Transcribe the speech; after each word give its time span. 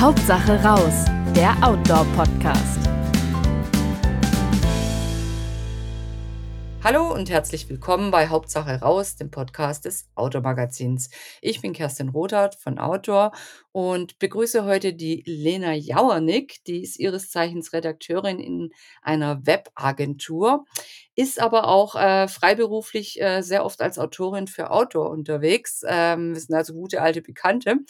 Hauptsache 0.00 0.62
raus, 0.62 1.06
der 1.34 1.56
Outdoor-Podcast. 1.60 2.78
Hallo 6.84 7.12
und 7.12 7.28
herzlich 7.28 7.68
willkommen 7.68 8.12
bei 8.12 8.28
Hauptsache 8.28 8.80
raus, 8.80 9.16
dem 9.16 9.32
Podcast 9.32 9.86
des 9.86 10.08
Outdoor 10.14 10.42
Magazins. 10.42 11.10
Ich 11.42 11.60
bin 11.60 11.72
Kerstin 11.72 12.10
Rothart 12.10 12.54
von 12.54 12.78
Outdoor 12.78 13.32
und 13.72 14.20
begrüße 14.20 14.64
heute 14.64 14.94
die 14.94 15.24
Lena 15.26 15.74
Jauernick, 15.74 16.62
die 16.68 16.84
ist 16.84 17.00
ihres 17.00 17.32
Zeichens 17.32 17.72
Redakteurin 17.72 18.38
in 18.38 18.70
einer 19.02 19.44
Webagentur, 19.44 20.64
ist 21.16 21.40
aber 21.42 21.66
auch 21.66 21.96
äh, 21.96 22.28
freiberuflich 22.28 23.20
äh, 23.20 23.42
sehr 23.42 23.64
oft 23.64 23.82
als 23.82 23.98
Autorin 23.98 24.46
für 24.46 24.70
Outdoor 24.70 25.10
unterwegs. 25.10 25.82
Ähm, 25.88 26.34
wir 26.34 26.40
sind 26.40 26.54
also 26.54 26.72
gute 26.74 27.02
alte 27.02 27.20
Bekannte. 27.20 27.80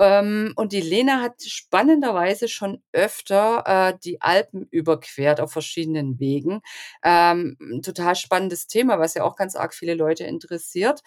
Ähm, 0.00 0.52
und 0.56 0.72
die 0.72 0.80
Lena 0.80 1.20
hat 1.20 1.42
spannenderweise 1.42 2.48
schon 2.48 2.82
öfter 2.92 3.64
äh, 3.66 3.98
die 4.02 4.20
Alpen 4.22 4.66
überquert 4.70 5.40
auf 5.40 5.52
verschiedenen 5.52 6.18
Wegen. 6.18 6.60
Ähm, 7.04 7.56
total 7.84 8.16
spannendes 8.16 8.66
Thema, 8.66 8.98
was 8.98 9.14
ja 9.14 9.24
auch 9.24 9.36
ganz 9.36 9.56
arg 9.56 9.74
viele 9.74 9.94
Leute 9.94 10.24
interessiert. 10.24 11.02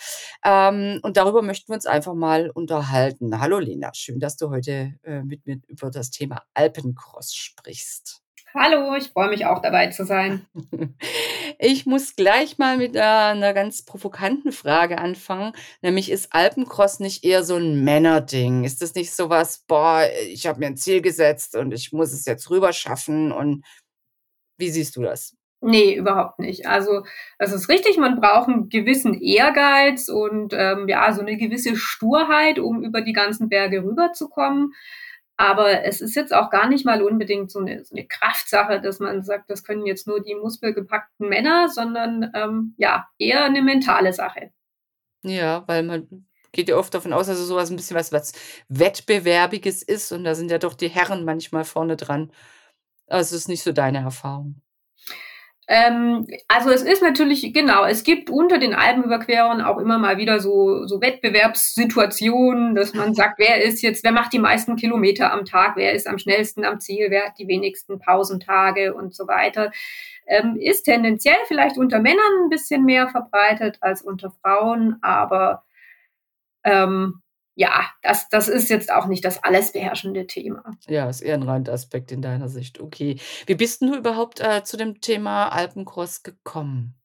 Ähm, 0.45 0.99
und 1.03 1.17
darüber 1.17 1.41
möchten 1.41 1.69
wir 1.69 1.75
uns 1.75 1.85
einfach 1.87 2.13
mal 2.13 2.49
unterhalten. 2.51 3.39
Hallo 3.39 3.59
Lena, 3.59 3.91
schön, 3.93 4.19
dass 4.19 4.37
du 4.37 4.49
heute 4.49 4.93
äh, 5.03 5.23
mit 5.23 5.45
mir 5.47 5.59
über 5.67 5.89
das 5.89 6.11
Thema 6.11 6.43
Alpencross 6.53 7.33
sprichst. 7.33 8.22
Hallo, 8.55 8.95
ich 8.95 9.09
freue 9.09 9.29
mich 9.29 9.47
auch 9.47 9.61
dabei 9.61 9.87
zu 9.87 10.05
sein. 10.05 10.45
Ich 11.59 11.85
muss 11.85 12.15
gleich 12.15 12.57
mal 12.57 12.77
mit 12.77 12.97
einer 12.97 13.53
ganz 13.53 13.83
provokanten 13.83 14.51
Frage 14.51 14.97
anfangen, 14.97 15.53
nämlich 15.81 16.11
ist 16.11 16.33
Alpencross 16.33 16.99
nicht 16.99 17.23
eher 17.23 17.43
so 17.43 17.55
ein 17.55 17.83
Männerding? 17.83 18.63
Ist 18.65 18.81
das 18.81 18.95
nicht 18.95 19.13
so 19.13 19.29
was, 19.29 19.59
boah, 19.59 20.03
ich 20.27 20.45
habe 20.47 20.59
mir 20.59 20.65
ein 20.65 20.75
Ziel 20.77 21.01
gesetzt 21.01 21.55
und 21.55 21.71
ich 21.73 21.93
muss 21.93 22.11
es 22.11 22.25
jetzt 22.25 22.49
rüber 22.49 22.73
schaffen 22.73 23.31
und 23.31 23.63
wie 24.57 24.69
siehst 24.69 24.97
du 24.97 25.03
das? 25.03 25.37
Nee, 25.61 25.95
überhaupt 25.95 26.39
nicht. 26.39 26.67
Also 26.67 27.03
es 27.37 27.53
ist 27.53 27.69
richtig, 27.69 27.97
man 27.97 28.19
braucht 28.19 28.49
einen 28.49 28.67
gewissen 28.67 29.13
Ehrgeiz 29.21 30.09
und 30.09 30.53
ähm, 30.53 30.89
ja, 30.89 31.13
so 31.13 31.21
eine 31.21 31.37
gewisse 31.37 31.77
Sturheit, 31.77 32.59
um 32.59 32.83
über 32.83 32.99
die 32.99 33.13
ganzen 33.13 33.47
Berge 33.47 33.83
rüberzukommen. 33.83 34.73
Aber 35.37 35.83
es 35.83 35.99
ist 35.99 36.15
jetzt 36.15 36.33
auch 36.33 36.49
gar 36.49 36.69
nicht 36.69 36.85
mal 36.85 37.01
unbedingt 37.01 37.51
so 37.51 37.59
eine, 37.59 37.83
so 37.83 37.95
eine 37.95 38.05
Kraftsache, 38.05 38.79
dass 38.79 38.99
man 38.99 39.23
sagt, 39.23 39.49
das 39.49 39.63
können 39.63 39.85
jetzt 39.85 40.07
nur 40.07 40.21
die 40.21 40.35
muskelgepackten 40.35 41.27
Männer, 41.27 41.69
sondern 41.69 42.31
ähm, 42.35 42.75
ja, 42.77 43.07
eher 43.17 43.43
eine 43.43 43.61
mentale 43.61 44.13
Sache. 44.13 44.51
Ja, 45.23 45.63
weil 45.67 45.83
man 45.83 46.27
geht 46.51 46.69
ja 46.69 46.77
oft 46.77 46.93
davon 46.93 47.13
aus, 47.13 47.27
dass 47.27 47.39
es 47.39 47.47
sowas 47.47 47.71
ein 47.71 47.75
bisschen 47.75 47.97
was, 47.97 48.11
was 48.11 48.33
Wettbewerbiges 48.69 49.81
ist 49.81 50.11
und 50.11 50.23
da 50.23 50.35
sind 50.35 50.51
ja 50.51 50.59
doch 50.59 50.75
die 50.75 50.89
Herren 50.89 51.25
manchmal 51.25 51.63
vorne 51.63 51.97
dran. 51.97 52.31
Also 53.07 53.35
es 53.35 53.41
ist 53.43 53.47
nicht 53.49 53.63
so 53.63 53.71
deine 53.71 53.99
Erfahrung. 53.99 54.61
Ähm, 55.67 56.27
also 56.49 56.71
es 56.71 56.81
ist 56.81 57.01
natürlich, 57.01 57.53
genau, 57.53 57.85
es 57.85 58.03
gibt 58.03 58.29
unter 58.29 58.57
den 58.57 58.73
Alpenüberquerern 58.73 59.61
auch 59.61 59.77
immer 59.77 59.97
mal 59.97 60.17
wieder 60.17 60.39
so, 60.39 60.85
so 60.85 60.99
Wettbewerbssituationen, 60.99 62.75
dass 62.75 62.93
man 62.93 63.13
sagt, 63.15 63.39
wer 63.39 63.63
ist 63.63 63.81
jetzt, 63.81 64.03
wer 64.03 64.11
macht 64.11 64.33
die 64.33 64.39
meisten 64.39 64.75
Kilometer 64.75 65.31
am 65.31 65.45
Tag, 65.45 65.77
wer 65.77 65.93
ist 65.93 66.07
am 66.07 66.17
schnellsten 66.17 66.65
am 66.65 66.79
Ziel, 66.79 67.07
wer 67.09 67.27
hat 67.27 67.39
die 67.39 67.47
wenigsten 67.47 67.99
Pausentage 67.99 68.93
und 68.93 69.15
so 69.15 69.27
weiter. 69.27 69.71
Ähm, 70.27 70.57
ist 70.59 70.83
tendenziell 70.83 71.37
vielleicht 71.47 71.77
unter 71.77 71.99
Männern 71.99 72.43
ein 72.45 72.49
bisschen 72.49 72.83
mehr 72.83 73.07
verbreitet 73.07 73.77
als 73.81 74.01
unter 74.01 74.31
Frauen, 74.41 74.97
aber 75.01 75.63
ähm, 76.63 77.22
ja, 77.55 77.85
das, 78.01 78.29
das 78.29 78.47
ist 78.47 78.69
jetzt 78.69 78.91
auch 78.91 79.05
nicht 79.07 79.23
das 79.23 79.43
alles 79.43 79.71
beherrschende 79.71 80.25
Thema. 80.25 80.63
Ja, 80.87 81.09
ist 81.09 81.21
eher 81.21 81.35
ein 81.35 81.43
Randaspekt 81.43 82.11
in 82.11 82.21
deiner 82.21 82.49
Sicht. 82.49 82.79
Okay. 82.79 83.19
Wie 83.45 83.55
bist 83.55 83.81
du 83.81 83.95
überhaupt 83.95 84.39
äh, 84.39 84.63
zu 84.63 84.77
dem 84.77 85.01
Thema 85.01 85.49
Alpencross 85.49 86.23
gekommen? 86.23 86.95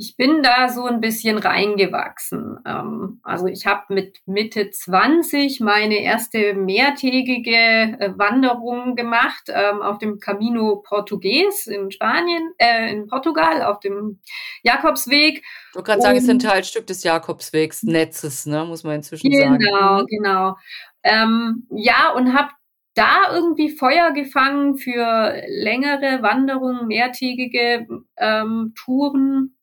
Ich 0.00 0.16
bin 0.16 0.42
da 0.42 0.70
so 0.70 0.86
ein 0.86 1.02
bisschen 1.02 1.36
reingewachsen. 1.36 2.58
Ähm, 2.66 3.20
also 3.22 3.48
ich 3.48 3.66
habe 3.66 3.92
mit 3.92 4.22
Mitte 4.24 4.70
20 4.70 5.60
meine 5.60 5.96
erste 5.96 6.54
mehrtägige 6.54 7.52
äh, 7.52 8.10
Wanderung 8.16 8.96
gemacht 8.96 9.48
ähm, 9.48 9.82
auf 9.82 9.98
dem 9.98 10.18
Camino 10.18 10.76
Portugues 10.76 11.66
in 11.66 11.90
Spanien, 11.90 12.50
äh, 12.56 12.90
in 12.90 13.08
Portugal, 13.08 13.62
auf 13.62 13.80
dem 13.80 14.20
Jakobsweg. 14.62 15.42
Ich 15.68 15.74
wollte 15.74 15.90
gerade 15.90 16.00
sagen, 16.00 16.16
es 16.16 16.24
ist 16.24 16.30
ein 16.30 16.38
Teilstück 16.38 16.86
des 16.86 17.04
Jakobswegs 17.04 17.82
Netzes, 17.82 18.46
ne, 18.46 18.64
muss 18.64 18.84
man 18.84 18.94
inzwischen 18.94 19.30
genau, 19.30 19.44
sagen. 19.44 19.58
Genau, 19.58 20.04
genau. 20.06 20.56
Ähm, 21.02 21.66
ja, 21.72 22.14
und 22.16 22.32
habe 22.32 22.48
da 22.94 23.34
irgendwie 23.34 23.68
Feuer 23.68 24.12
gefangen 24.12 24.78
für 24.78 25.42
längere 25.46 26.22
Wanderungen, 26.22 26.86
mehrtägige 26.86 27.86
ähm, 28.16 28.72
Touren 28.82 29.56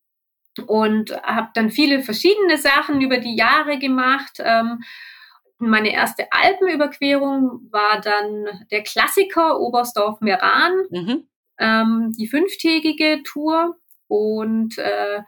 und 0.59 1.11
habe 1.23 1.49
dann 1.53 1.69
viele 1.69 2.01
verschiedene 2.01 2.57
Sachen 2.57 3.01
über 3.01 3.17
die 3.17 3.35
Jahre 3.35 3.79
gemacht. 3.79 4.39
Ähm, 4.39 4.79
meine 5.59 5.91
erste 5.91 6.27
Alpenüberquerung 6.31 7.67
war 7.71 7.99
dann 8.01 8.65
der 8.71 8.83
Klassiker 8.83 9.59
Oberstdorf-Meran, 9.59 10.73
mhm. 10.89 11.27
ähm, 11.57 12.11
die 12.17 12.27
fünftägige 12.27 13.23
Tour. 13.23 13.77
Und 14.07 14.77
äh, 14.77 15.21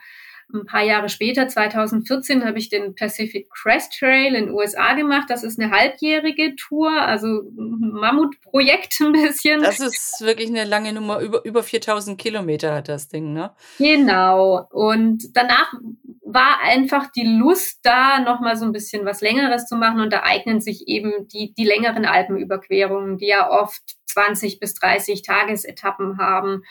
ein 0.54 0.66
paar 0.66 0.84
Jahre 0.84 1.10
später, 1.10 1.48
2014, 1.48 2.46
habe 2.46 2.58
ich 2.58 2.70
den 2.70 2.96
Pacific 2.96 3.50
Crest 3.52 3.98
Trail 3.98 4.34
in 4.34 4.46
den 4.46 4.54
USA 4.54 4.94
gemacht. 4.94 5.30
Das 5.30 5.44
ist 5.44 5.60
eine 5.60 5.72
halbjährige 5.72 6.56
Tour, 6.56 6.90
also 6.90 7.28
ein 7.28 7.92
Mammutprojekt 7.92 9.00
ein 9.02 9.12
bisschen. 9.12 9.62
Das 9.62 9.80
ist 9.80 10.22
wirklich 10.22 10.50
eine 10.50 10.66
lange 10.66 10.94
Nummer. 10.94 11.20
Über, 11.20 11.46
über 11.46 11.64
4000 11.64 12.20
Kilometer 12.20 12.74
hat 12.74 12.90
das 12.90 13.10
Ding, 13.10 13.34
ne? 13.34 13.52
Genau. 13.78 14.68
Und 14.72 15.36
danach 15.36 15.74
war 16.24 16.62
einfach 16.62 17.12
die 17.12 17.26
Lust 17.26 17.80
da, 17.84 18.20
nochmal 18.20 18.56
so 18.56 18.66
ein 18.66 18.72
bisschen 18.72 19.06
was 19.06 19.22
Längeres 19.22 19.66
zu 19.66 19.76
machen. 19.76 20.00
Und 20.00 20.14
da 20.14 20.24
eignen 20.24 20.62
sich 20.62 20.88
eben 20.88 21.28
die, 21.28 21.54
die 21.54 21.66
längeren 21.66 22.06
Alpenüberquerungen, 22.06 23.18
die 23.18 23.28
ja 23.28 23.50
oft 23.50 23.82
20 24.08 24.60
bis 24.60 24.74
30 24.76 25.22
Tagesetappen 25.22 26.18
haben. 26.18 26.64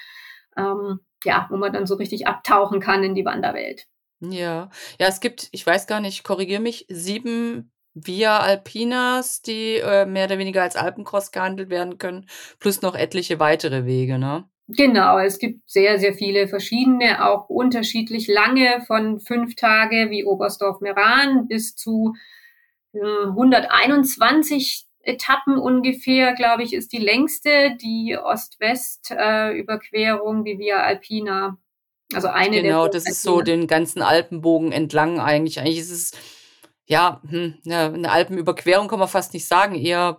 Ähm, 0.58 1.00
ja, 1.24 1.46
wo 1.50 1.56
man 1.56 1.72
dann 1.72 1.86
so 1.86 1.94
richtig 1.94 2.26
abtauchen 2.26 2.80
kann 2.80 3.02
in 3.02 3.14
die 3.14 3.24
Wanderwelt. 3.24 3.86
Ja, 4.20 4.70
ja, 4.98 5.06
es 5.06 5.20
gibt, 5.20 5.48
ich 5.52 5.64
weiß 5.64 5.86
gar 5.86 6.00
nicht, 6.00 6.24
korrigiere 6.24 6.60
mich, 6.60 6.86
sieben 6.88 7.72
Via 7.94 8.38
Alpinas, 8.38 9.42
die 9.42 9.76
äh, 9.76 10.06
mehr 10.06 10.26
oder 10.26 10.38
weniger 10.38 10.62
als 10.62 10.76
Alpencross 10.76 11.32
gehandelt 11.32 11.70
werden 11.70 11.98
können, 11.98 12.26
plus 12.58 12.82
noch 12.82 12.94
etliche 12.94 13.40
weitere 13.40 13.86
Wege, 13.86 14.18
ne? 14.18 14.48
Genau, 14.68 15.18
es 15.18 15.38
gibt 15.38 15.68
sehr, 15.68 15.98
sehr 15.98 16.12
viele 16.12 16.46
verschiedene, 16.46 17.26
auch 17.26 17.48
unterschiedlich 17.48 18.28
lange, 18.28 18.82
von 18.86 19.18
fünf 19.18 19.54
Tage 19.54 20.10
wie 20.10 20.24
Oberstdorf-Meran 20.24 21.48
bis 21.48 21.74
zu 21.74 22.14
äh, 22.92 23.00
121 23.00 24.87
Etappen 25.08 25.58
ungefähr, 25.58 26.34
glaube 26.34 26.62
ich, 26.62 26.74
ist 26.74 26.92
die 26.92 26.98
längste, 26.98 27.76
die 27.80 28.16
Ost-West-Überquerung, 28.16 30.40
äh, 30.40 30.44
die 30.44 30.58
Via 30.58 30.82
Alpina. 30.82 31.58
Also 32.14 32.28
eine 32.28 32.62
Genau, 32.62 32.88
das 32.88 33.08
ist 33.08 33.22
so 33.22 33.42
den 33.42 33.66
ganzen 33.66 34.02
Alpenbogen 34.02 34.72
entlang 34.72 35.18
eigentlich. 35.18 35.60
Eigentlich 35.60 35.78
ist 35.78 35.90
es, 35.90 36.12
ja, 36.86 37.20
hm, 37.28 37.54
ja, 37.64 37.86
eine 37.86 38.10
Alpenüberquerung 38.10 38.88
kann 38.88 38.98
man 38.98 39.08
fast 39.08 39.34
nicht 39.34 39.46
sagen, 39.46 39.74
eher 39.74 40.18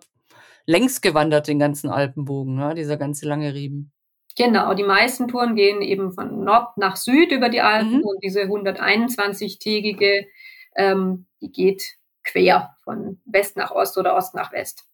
längs 0.66 1.02
gewandert 1.02 1.48
den 1.48 1.60
ganzen 1.60 1.90
Alpenbogen, 1.90 2.56
ne? 2.56 2.76
dieser 2.76 2.98
ganze 2.98 3.28
lange 3.28 3.54
Riemen. 3.54 3.92
Genau, 4.38 4.74
die 4.74 4.84
meisten 4.84 5.28
Touren 5.28 5.56
gehen 5.56 5.82
eben 5.82 6.14
von 6.14 6.44
Nord 6.44 6.78
nach 6.78 6.96
Süd 6.96 7.32
über 7.32 7.50
die 7.50 7.62
Alpen 7.62 7.98
mhm. 7.98 8.04
und 8.04 8.24
diese 8.24 8.44
121-tägige, 8.44 10.28
ähm, 10.76 11.26
die 11.42 11.52
geht 11.52 11.96
quer 12.24 12.76
von 12.84 13.22
West 13.26 13.58
nach 13.58 13.72
Ost 13.72 13.98
oder 13.98 14.16
Ost 14.16 14.36
nach 14.36 14.52
West. 14.52 14.86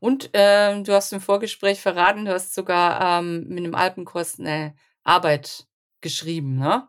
Und 0.00 0.30
äh, 0.34 0.82
du 0.82 0.92
hast 0.92 1.12
im 1.12 1.20
Vorgespräch 1.20 1.80
verraten, 1.80 2.24
du 2.24 2.32
hast 2.32 2.54
sogar 2.54 3.20
ähm, 3.20 3.46
mit 3.48 3.58
einem 3.58 3.74
Alpenkurs 3.74 4.40
eine 4.40 4.74
Arbeit 5.04 5.66
geschrieben, 6.00 6.56
ne? 6.56 6.88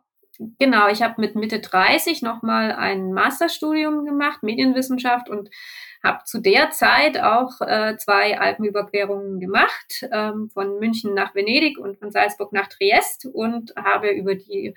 Genau, 0.57 0.87
ich 0.87 1.03
habe 1.03 1.21
mit 1.21 1.35
Mitte 1.35 1.59
30 1.59 2.23
nochmal 2.23 2.71
ein 2.71 3.13
Masterstudium 3.13 4.03
gemacht, 4.03 4.41
Medienwissenschaft, 4.41 5.29
und 5.29 5.51
habe 6.03 6.23
zu 6.25 6.41
der 6.41 6.71
Zeit 6.71 7.19
auch 7.19 7.61
äh, 7.61 7.95
zwei 7.97 8.39
Alpenüberquerungen 8.39 9.39
gemacht, 9.39 10.07
ähm, 10.11 10.49
von 10.49 10.79
München 10.79 11.13
nach 11.13 11.35
Venedig 11.35 11.77
und 11.77 11.97
von 11.99 12.11
Salzburg 12.11 12.51
nach 12.51 12.67
Triest 12.67 13.27
und 13.31 13.73
habe 13.77 14.09
über 14.09 14.33
die 14.33 14.73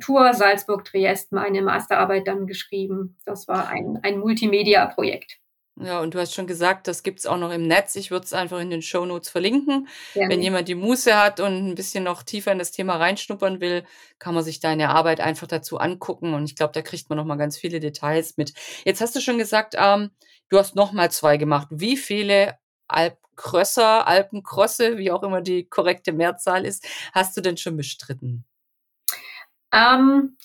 Tour 0.00 0.34
Salzburg-Triest 0.34 1.32
meine 1.32 1.62
Masterarbeit 1.62 2.26
dann 2.26 2.46
geschrieben. 2.46 3.16
Das 3.24 3.48
war 3.48 3.68
ein, 3.68 3.98
ein 4.02 4.18
Multimedia-Projekt. 4.18 5.40
Ja, 5.82 6.00
und 6.00 6.14
du 6.14 6.18
hast 6.18 6.34
schon 6.34 6.46
gesagt, 6.46 6.88
das 6.88 7.02
gibt's 7.02 7.26
auch 7.26 7.38
noch 7.38 7.50
im 7.50 7.66
Netz. 7.66 7.96
Ich 7.96 8.10
würde 8.10 8.26
es 8.26 8.34
einfach 8.34 8.60
in 8.60 8.68
den 8.68 8.82
Show 8.82 9.06
Notes 9.06 9.30
verlinken. 9.30 9.88
Gerne. 10.12 10.34
Wenn 10.34 10.42
jemand 10.42 10.68
die 10.68 10.74
Muße 10.74 11.18
hat 11.18 11.40
und 11.40 11.70
ein 11.70 11.74
bisschen 11.74 12.04
noch 12.04 12.22
tiefer 12.22 12.52
in 12.52 12.58
das 12.58 12.70
Thema 12.70 12.96
reinschnuppern 12.96 13.60
will, 13.60 13.84
kann 14.18 14.34
man 14.34 14.44
sich 14.44 14.60
deine 14.60 14.90
Arbeit 14.90 15.20
einfach 15.20 15.46
dazu 15.46 15.78
angucken. 15.78 16.34
Und 16.34 16.44
ich 16.44 16.54
glaube, 16.54 16.74
da 16.74 16.82
kriegt 16.82 17.08
man 17.08 17.16
noch 17.16 17.24
mal 17.24 17.36
ganz 17.36 17.56
viele 17.56 17.80
Details 17.80 18.36
mit. 18.36 18.52
Jetzt 18.84 19.00
hast 19.00 19.16
du 19.16 19.20
schon 19.20 19.38
gesagt, 19.38 19.74
ähm, 19.78 20.10
du 20.50 20.58
hast 20.58 20.76
noch 20.76 20.92
mal 20.92 21.10
zwei 21.10 21.38
gemacht. 21.38 21.68
Wie 21.70 21.96
viele 21.96 22.58
Alpcrosser, 22.86 24.06
Alpencrosse, 24.06 24.98
wie 24.98 25.10
auch 25.10 25.22
immer 25.22 25.40
die 25.40 25.64
korrekte 25.64 26.12
Mehrzahl 26.12 26.66
ist, 26.66 26.86
hast 27.12 27.36
du 27.38 27.40
denn 27.40 27.56
schon 27.56 27.78
bestritten? 27.78 28.44
Ähm, 29.72 30.36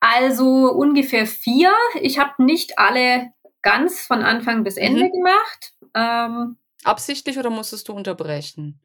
also 0.00 0.72
ungefähr 0.72 1.26
vier. 1.26 1.72
Ich 2.00 2.18
habe 2.18 2.44
nicht 2.44 2.78
alle 2.78 3.32
ganz 3.62 4.06
von 4.06 4.22
Anfang 4.22 4.62
bis 4.62 4.76
Ende 4.76 5.04
mhm. 5.04 5.12
gemacht. 5.12 5.72
Ähm, 5.94 6.56
Absichtlich 6.84 7.38
oder 7.38 7.50
musstest 7.50 7.88
du 7.88 7.92
unterbrechen? 7.92 8.80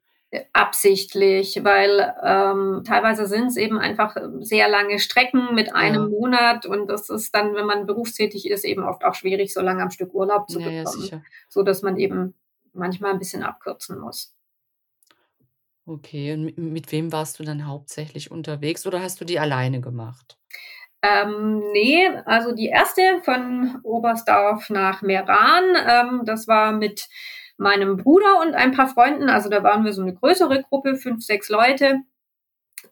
Absichtlich, 0.54 1.60
weil 1.64 2.16
ähm, 2.24 2.84
teilweise 2.88 3.28
sind 3.28 3.48
es 3.48 3.58
eben 3.58 3.78
einfach 3.78 4.16
sehr 4.40 4.70
lange 4.70 4.98
Strecken 4.98 5.54
mit 5.54 5.76
einem 5.76 6.04
ja. 6.04 6.08
Monat 6.08 6.66
und 6.66 6.88
das 6.88 7.10
ist 7.10 7.36
dann, 7.36 7.54
wenn 7.54 7.66
man 7.66 7.86
berufstätig 7.86 8.50
ist, 8.50 8.64
eben 8.64 8.84
oft 8.84 9.04
auch 9.04 9.14
schwierig, 9.14 9.54
so 9.54 9.60
lange 9.60 9.84
am 9.84 9.92
Stück 9.92 10.14
Urlaub 10.14 10.50
zu 10.50 10.62
ja, 10.62 10.84
bekommen, 10.84 11.06
ja, 11.12 11.22
so 11.50 11.64
dass 11.64 11.82
man 11.82 11.98
eben 11.98 12.34
manchmal 12.72 13.12
ein 13.12 13.20
bisschen 13.20 13.44
abkürzen 13.44 14.00
muss. 14.00 14.34
Okay, 15.92 16.32
und 16.32 16.58
mit, 16.58 16.94
wem 16.94 17.12
warst 17.12 17.38
du 17.38 17.44
dann 17.44 17.68
hauptsächlich 17.68 18.32
unterwegs 18.32 18.88
oder 18.88 19.02
hast 19.02 19.20
du 19.20 19.26
die 19.26 19.40
alleine 19.40 19.82
gemacht? 19.82 20.38
Ähm, 21.02 21.62
nee, 21.74 22.08
also 22.26 22.56
die 22.56 22.68
erste 22.68 23.22
von 23.26 23.82
Oberstdorf 23.84 24.70
nach 24.70 25.02
Meran, 25.02 25.76
ähm, 25.86 26.22
das 26.24 26.48
war 26.48 26.72
mit 26.72 27.10
meinem 27.58 27.98
Bruder 27.98 28.40
und 28.40 28.54
ein 28.54 28.72
paar 28.72 28.88
Freunden. 28.88 29.30
Also 29.30 29.50
da 29.50 29.64
waren 29.64 29.84
wir 29.84 29.92
so 29.92 30.02
eine 30.02 30.14
größere 30.14 30.64
Gruppe, 30.64 30.96
fünf, 30.96 31.26
sechs 31.26 31.50
Leute. 31.50 32.00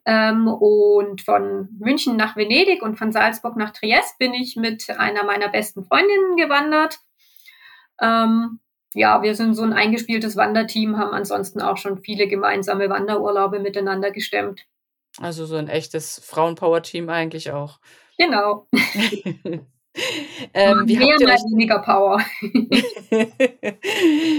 Ähm, 0.04 0.46
und 0.46 1.22
von 1.22 1.70
München 1.78 2.16
nach 2.18 2.36
Venedig 2.36 2.82
und 2.82 2.98
von 2.98 3.12
Salzburg 3.12 3.56
nach 3.56 3.70
Triest 3.70 4.18
bin 4.18 4.34
ich 4.34 4.56
mit 4.56 4.90
einer 4.90 5.24
meiner 5.24 5.48
besten 5.48 5.84
Freundinnen 5.84 6.36
gewandert. 6.36 6.98
Ähm, 7.98 8.60
ja, 8.94 9.22
wir 9.22 9.34
sind 9.34 9.54
so 9.54 9.62
ein 9.62 9.72
eingespieltes 9.72 10.36
Wanderteam, 10.36 10.98
haben 10.98 11.12
ansonsten 11.12 11.60
auch 11.60 11.76
schon 11.76 11.98
viele 11.98 12.26
gemeinsame 12.26 12.88
Wanderurlaube 12.88 13.60
miteinander 13.60 14.10
gestemmt. 14.10 14.66
Also 15.20 15.46
so 15.46 15.56
ein 15.56 15.68
echtes 15.68 16.20
Frauenpower-Team 16.24 17.08
eigentlich 17.08 17.52
auch. 17.52 17.78
Genau. 18.18 18.66
ähm, 20.54 20.82
wie 20.86 20.96
Mehr 20.96 21.16
mal 21.20 21.36
weniger 21.36 21.80
Power. 21.80 22.18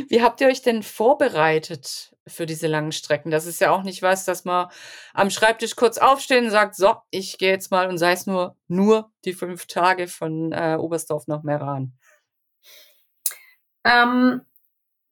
wie 0.10 0.22
habt 0.22 0.42
ihr 0.42 0.48
euch 0.48 0.62
denn 0.62 0.84
vorbereitet 0.84 2.16
für 2.28 2.46
diese 2.46 2.68
langen 2.68 2.92
Strecken? 2.92 3.32
Das 3.32 3.46
ist 3.46 3.60
ja 3.60 3.72
auch 3.72 3.84
nicht 3.84 4.02
was, 4.02 4.26
dass 4.26 4.46
man 4.46 4.68
am 5.14 5.30
Schreibtisch 5.30 5.76
kurz 5.76 5.98
aufsteht 5.98 6.44
und 6.44 6.52
sagt, 6.52 6.76
so, 6.76 6.96
ich 7.10 7.38
gehe 7.38 7.52
jetzt 7.52 7.72
mal 7.72 7.90
und 7.90 7.98
sei 7.98 8.14
es 8.14 8.28
nur, 8.28 8.56
nur 8.68 9.12
die 9.26 9.34
fünf 9.34 9.66
Tage 9.66 10.08
von 10.08 10.52
äh, 10.52 10.78
Oberstdorf 10.80 11.28
nach 11.28 11.44
Meran. 11.44 11.94
Ähm, 13.84 14.42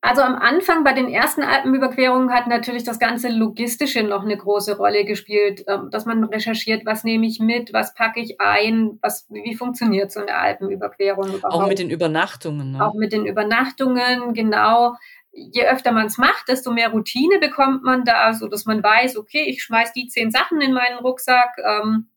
also 0.01 0.21
am 0.21 0.36
Anfang 0.36 0.86
bei 0.86 0.94
den 0.94 1.10
ersten 1.10 1.44
Alpenüberquerungen 1.44 2.31
hat 2.31 2.48
natürlich 2.48 2.86
das 2.86 3.00
ganze 3.00 3.27
Logistische 3.27 4.01
noch 4.01 4.24
eine 4.24 4.38
große 4.38 4.77
Rolle 4.77 5.04
gespielt, 5.04 5.66
ähm, 5.68 5.89
dass 5.92 6.06
man 6.06 6.24
recherchiert, 6.24 6.86
was 6.86 7.04
nehme 7.04 7.27
ich 7.27 7.39
mit, 7.39 7.74
was 7.74 7.94
packe 7.94 8.21
ich 8.21 8.39
ein, 8.39 8.98
was, 9.01 9.27
wie 9.30 9.56
funktioniert 9.56 10.12
so 10.12 10.21
eine 10.21 10.36
Alpenüberquerung 10.36 11.27
überhaupt. 11.33 11.54
Auch 11.54 11.68
mit 11.68 11.80
den 11.80 11.89
Übernachtungen. 11.89 12.71
Ne? 12.71 12.86
Auch 12.86 12.94
mit 12.94 13.12
den 13.12 13.25
Übernachtungen, 13.25 14.33
genau. 14.33 14.95
Je 15.31 15.66
öfter 15.66 15.92
man 15.92 16.06
es 16.06 16.18
macht, 16.18 16.48
desto 16.48 16.71
mehr 16.71 16.89
Routine 16.89 17.39
bekommt 17.39 17.83
man 17.83 18.06
da, 18.06 18.33
so 18.33 18.48
dass 18.48 18.66
man 18.66 18.81
weiß, 18.81 19.18
okay, 19.18 19.44
ich 19.50 19.62
schmeiß 19.62 19.92
die 19.92 20.07
zehn 20.07 20.31
Sachen 20.31 20.62
in 20.62 20.71
meinen 20.71 21.00
Rucksack. 21.00 21.57
Ähm, 21.63 22.07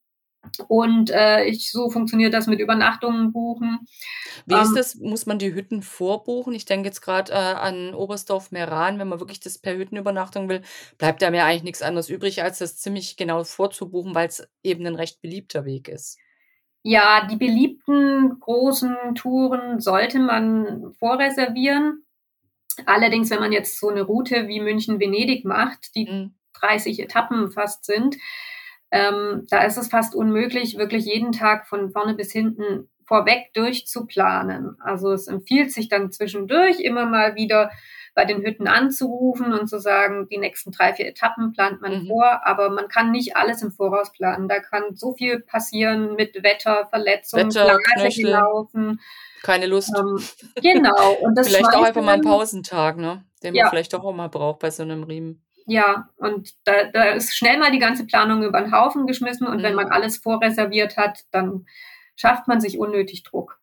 und 0.68 1.10
äh, 1.10 1.44
ich, 1.44 1.70
so 1.70 1.88
funktioniert 1.90 2.34
das 2.34 2.46
mit 2.46 2.60
Übernachtungen 2.60 3.32
buchen. 3.32 3.86
Wie 4.46 4.54
ist 4.54 4.68
ähm, 4.68 4.74
das? 4.74 4.94
Muss 4.96 5.26
man 5.26 5.38
die 5.38 5.54
Hütten 5.54 5.82
vorbuchen? 5.82 6.52
Ich 6.52 6.64
denke 6.64 6.88
jetzt 6.88 7.00
gerade 7.00 7.32
äh, 7.32 7.36
an 7.36 7.94
Oberstdorf 7.94 8.50
Meran, 8.50 8.98
wenn 8.98 9.08
man 9.08 9.20
wirklich 9.20 9.40
das 9.40 9.58
per 9.58 9.76
Hüttenübernachtung 9.76 10.48
will, 10.48 10.62
bleibt 10.98 11.22
da 11.22 11.30
mir 11.30 11.44
eigentlich 11.44 11.62
nichts 11.62 11.82
anderes 11.82 12.08
übrig, 12.08 12.42
als 12.42 12.58
das 12.58 12.76
ziemlich 12.78 13.16
genau 13.16 13.44
vorzubuchen, 13.44 14.14
weil 14.14 14.28
es 14.28 14.46
eben 14.62 14.86
ein 14.86 14.96
recht 14.96 15.22
beliebter 15.22 15.64
Weg 15.64 15.88
ist. 15.88 16.18
Ja, 16.82 17.28
die 17.30 17.36
beliebten 17.36 18.40
großen 18.40 19.14
Touren 19.14 19.80
sollte 19.80 20.18
man 20.18 20.92
vorreservieren. 20.98 22.04
Allerdings, 22.86 23.30
wenn 23.30 23.38
man 23.38 23.52
jetzt 23.52 23.78
so 23.78 23.88
eine 23.88 24.02
Route 24.02 24.48
wie 24.48 24.60
München-Venedig 24.60 25.44
macht, 25.44 25.94
die 25.94 26.06
mhm. 26.06 26.34
30 26.54 26.98
Etappen 27.00 27.52
fast 27.52 27.84
sind, 27.84 28.16
ähm, 28.92 29.46
da 29.48 29.64
ist 29.64 29.78
es 29.78 29.88
fast 29.88 30.14
unmöglich, 30.14 30.76
wirklich 30.76 31.06
jeden 31.06 31.32
Tag 31.32 31.66
von 31.66 31.90
vorne 31.90 32.14
bis 32.14 32.30
hinten 32.30 32.88
vorweg 33.06 33.52
durchzuplanen. 33.54 34.76
Also 34.80 35.12
es 35.12 35.26
empfiehlt 35.26 35.72
sich 35.72 35.88
dann 35.88 36.12
zwischendurch 36.12 36.78
immer 36.78 37.06
mal 37.06 37.34
wieder 37.34 37.70
bei 38.14 38.26
den 38.26 38.42
Hütten 38.42 38.68
anzurufen 38.68 39.54
und 39.54 39.66
zu 39.68 39.80
sagen, 39.80 40.28
die 40.30 40.36
nächsten 40.36 40.70
drei, 40.70 40.92
vier 40.92 41.06
Etappen 41.06 41.54
plant 41.54 41.80
man 41.80 42.02
mhm. 42.02 42.08
vor, 42.08 42.46
aber 42.46 42.68
man 42.68 42.88
kann 42.88 43.10
nicht 43.10 43.34
alles 43.34 43.62
im 43.62 43.72
Voraus 43.72 44.12
planen. 44.12 44.48
Da 44.48 44.60
kann 44.60 44.94
so 44.94 45.14
viel 45.14 45.40
passieren 45.40 46.14
mit 46.14 46.42
Wetter, 46.42 46.86
Verletzungen, 46.90 47.54
Wetter, 47.54 47.78
Knöchel, 47.94 48.28
laufen. 48.28 49.00
Keine 49.42 49.66
Lust. 49.66 49.92
Ähm, 49.96 50.22
genau. 50.62 51.14
Und 51.22 51.36
das 51.36 51.48
vielleicht 51.48 51.74
auch 51.74 51.82
einfach 51.82 52.02
mal 52.02 52.12
einen 52.12 52.22
Pausentag, 52.22 52.98
ne? 52.98 53.24
Den 53.42 53.54
ja. 53.54 53.64
man 53.64 53.70
vielleicht 53.70 53.94
auch 53.94 54.14
mal 54.14 54.28
braucht 54.28 54.60
bei 54.60 54.70
so 54.70 54.82
einem 54.82 55.02
Riemen. 55.02 55.42
Ja, 55.66 56.08
und 56.16 56.54
da, 56.64 56.84
da 56.84 57.04
ist 57.12 57.36
schnell 57.36 57.58
mal 57.58 57.70
die 57.70 57.78
ganze 57.78 58.06
Planung 58.06 58.42
über 58.42 58.60
den 58.60 58.72
Haufen 58.72 59.06
geschmissen 59.06 59.46
und 59.46 59.58
mhm. 59.58 59.62
wenn 59.62 59.74
man 59.74 59.88
alles 59.88 60.18
vorreserviert 60.18 60.96
hat, 60.96 61.20
dann 61.30 61.66
schafft 62.16 62.48
man 62.48 62.60
sich 62.60 62.78
unnötig 62.78 63.22
Druck. 63.22 63.58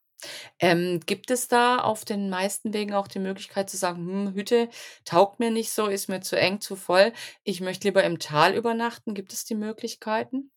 Ähm, 0.59 0.99
gibt 1.05 1.31
es 1.31 1.47
da 1.47 1.77
auf 1.77 2.03
den 2.03 2.29
meisten 2.29 2.73
Wegen 2.73 2.93
auch 2.93 3.07
die 3.07 3.19
Möglichkeit 3.19 3.69
zu 3.69 3.77
sagen, 3.77 4.05
hm, 4.05 4.33
Hütte 4.33 4.69
taugt 5.05 5.39
mir 5.39 5.51
nicht 5.51 5.71
so, 5.71 5.87
ist 5.87 6.09
mir 6.09 6.19
zu 6.19 6.37
eng, 6.37 6.59
zu 6.59 6.75
voll, 6.75 7.13
ich 7.43 7.61
möchte 7.61 7.87
lieber 7.87 8.03
im 8.03 8.19
Tal 8.19 8.53
übernachten? 8.55 9.13
Gibt 9.13 9.31
es 9.31 9.45
die 9.45 9.55
Möglichkeiten? 9.55 10.51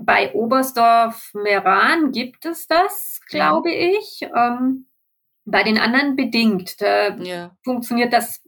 Bei 0.00 0.34
Oberstdorf 0.34 1.30
Meran 1.34 2.12
gibt 2.12 2.44
es 2.44 2.66
das, 2.66 3.20
glaube 3.28 3.72
ja. 3.72 3.98
ich. 3.98 4.22
Ähm, 4.22 4.88
bei 5.50 5.62
den 5.62 5.78
anderen 5.78 6.16
bedingt. 6.16 6.80
Da 6.80 7.16
ja. 7.16 7.56
funktioniert 7.64 8.12
das 8.12 8.42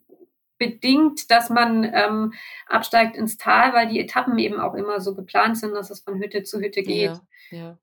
bedingt, 0.61 1.31
dass 1.31 1.51
man 1.51 1.83
ähm, 1.93 2.35
absteigt 2.67 3.17
ins 3.17 3.39
Tal, 3.39 3.73
weil 3.73 3.89
die 3.89 3.99
Etappen 3.99 4.39
eben 4.39 4.61
auch 4.61 4.75
immer 4.75 5.01
so 5.01 5.17
geplant 5.17 5.59
sind, 5.59 5.73
dass 5.73 5.91
es 5.91 6.01
von 6.01 6.21
Hütte 6.21 6.45
zu 6.45 6.61
Hütte 6.61 6.83
geht. 6.83 7.11
Ja, 7.51 7.59
ja. 7.59 7.79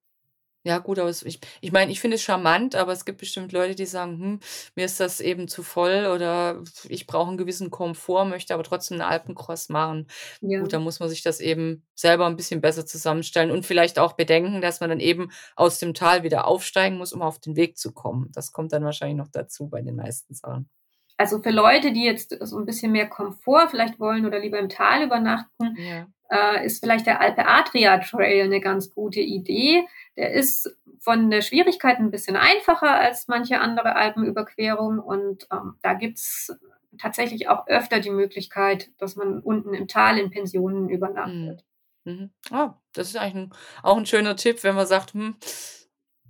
Ja, 0.63 0.79
gut, 0.79 0.99
aber 0.99 1.07
es, 1.07 1.23
ich, 1.23 1.39
ich 1.61 1.71
meine, 1.71 1.93
ich 1.93 2.01
finde 2.01 2.15
es 2.15 2.23
charmant, 2.23 2.75
aber 2.75 2.91
es 2.91 3.05
gibt 3.05 3.19
bestimmt 3.19 3.53
Leute, 3.53 3.73
die 3.73 3.85
sagen, 3.85 4.19
hm, 4.19 4.39
mir 4.75 4.83
ist 4.83 4.99
das 4.99 5.21
eben 5.21 5.47
zu 5.47 5.63
voll 5.63 6.07
oder 6.13 6.61
ich 6.89 7.07
brauche 7.07 7.29
einen 7.29 7.37
gewissen 7.37 7.71
Komfort, 7.71 8.25
möchte 8.25 8.53
aber 8.53 8.63
trotzdem 8.63 8.99
einen 8.99 9.09
Alpencross 9.09 9.69
machen. 9.69 10.07
Ja. 10.41 10.59
Gut, 10.59 10.73
da 10.73 10.79
muss 10.79 10.99
man 10.99 11.07
sich 11.07 11.23
das 11.23 11.39
eben 11.39 11.85
selber 11.95 12.25
ein 12.25 12.35
bisschen 12.35 12.59
besser 12.59 12.85
zusammenstellen 12.85 13.49
und 13.49 13.65
vielleicht 13.65 13.97
auch 13.97 14.13
bedenken, 14.13 14.59
dass 14.59 14.81
man 14.81 14.89
dann 14.89 14.99
eben 14.99 15.31
aus 15.55 15.79
dem 15.79 15.93
Tal 15.93 16.23
wieder 16.23 16.45
aufsteigen 16.45 16.97
muss, 16.97 17.13
um 17.13 17.21
auf 17.21 17.39
den 17.39 17.55
Weg 17.55 17.77
zu 17.77 17.93
kommen. 17.93 18.29
Das 18.33 18.51
kommt 18.51 18.73
dann 18.73 18.83
wahrscheinlich 18.83 19.17
noch 19.17 19.29
dazu 19.31 19.69
bei 19.69 19.81
den 19.81 19.95
meisten 19.95 20.33
Sachen 20.33 20.69
also 21.17 21.41
für 21.41 21.49
Leute, 21.49 21.91
die 21.91 22.03
jetzt 22.03 22.37
so 22.41 22.57
ein 22.57 22.65
bisschen 22.65 22.91
mehr 22.91 23.07
Komfort 23.07 23.69
vielleicht 23.69 23.99
wollen 23.99 24.25
oder 24.25 24.39
lieber 24.39 24.59
im 24.59 24.69
Tal 24.69 25.03
übernachten, 25.03 25.75
ja. 25.77 26.07
äh, 26.29 26.65
ist 26.65 26.79
vielleicht 26.83 27.07
der 27.07 27.19
Alpe 27.21 27.47
Adria 27.47 27.97
Trail 27.97 28.45
eine 28.45 28.61
ganz 28.61 28.93
gute 28.93 29.19
Idee. 29.19 29.85
Der 30.15 30.31
ist 30.31 30.77
von 30.99 31.29
der 31.31 31.41
Schwierigkeit 31.41 31.97
ein 31.99 32.11
bisschen 32.11 32.35
einfacher 32.35 32.93
als 32.93 33.27
manche 33.27 33.59
andere 33.59 33.95
Alpenüberquerung 33.95 34.99
und 34.99 35.47
ähm, 35.51 35.75
da 35.81 35.93
gibt's 35.93 36.55
tatsächlich 36.99 37.49
auch 37.49 37.67
öfter 37.67 37.99
die 37.99 38.09
Möglichkeit, 38.09 38.89
dass 38.97 39.15
man 39.15 39.39
unten 39.39 39.73
im 39.73 39.87
Tal 39.87 40.17
in 40.17 40.29
Pensionen 40.29 40.89
übernachtet. 40.89 41.63
Mhm. 42.03 42.13
Mhm. 42.13 42.29
Oh, 42.51 42.69
das 42.93 43.09
ist 43.09 43.17
eigentlich 43.17 43.35
ein, 43.35 43.53
auch 43.83 43.97
ein 43.97 44.05
schöner 44.05 44.35
Tipp, 44.35 44.63
wenn 44.63 44.75
man 44.75 44.87
sagt, 44.87 45.13
hm, 45.13 45.35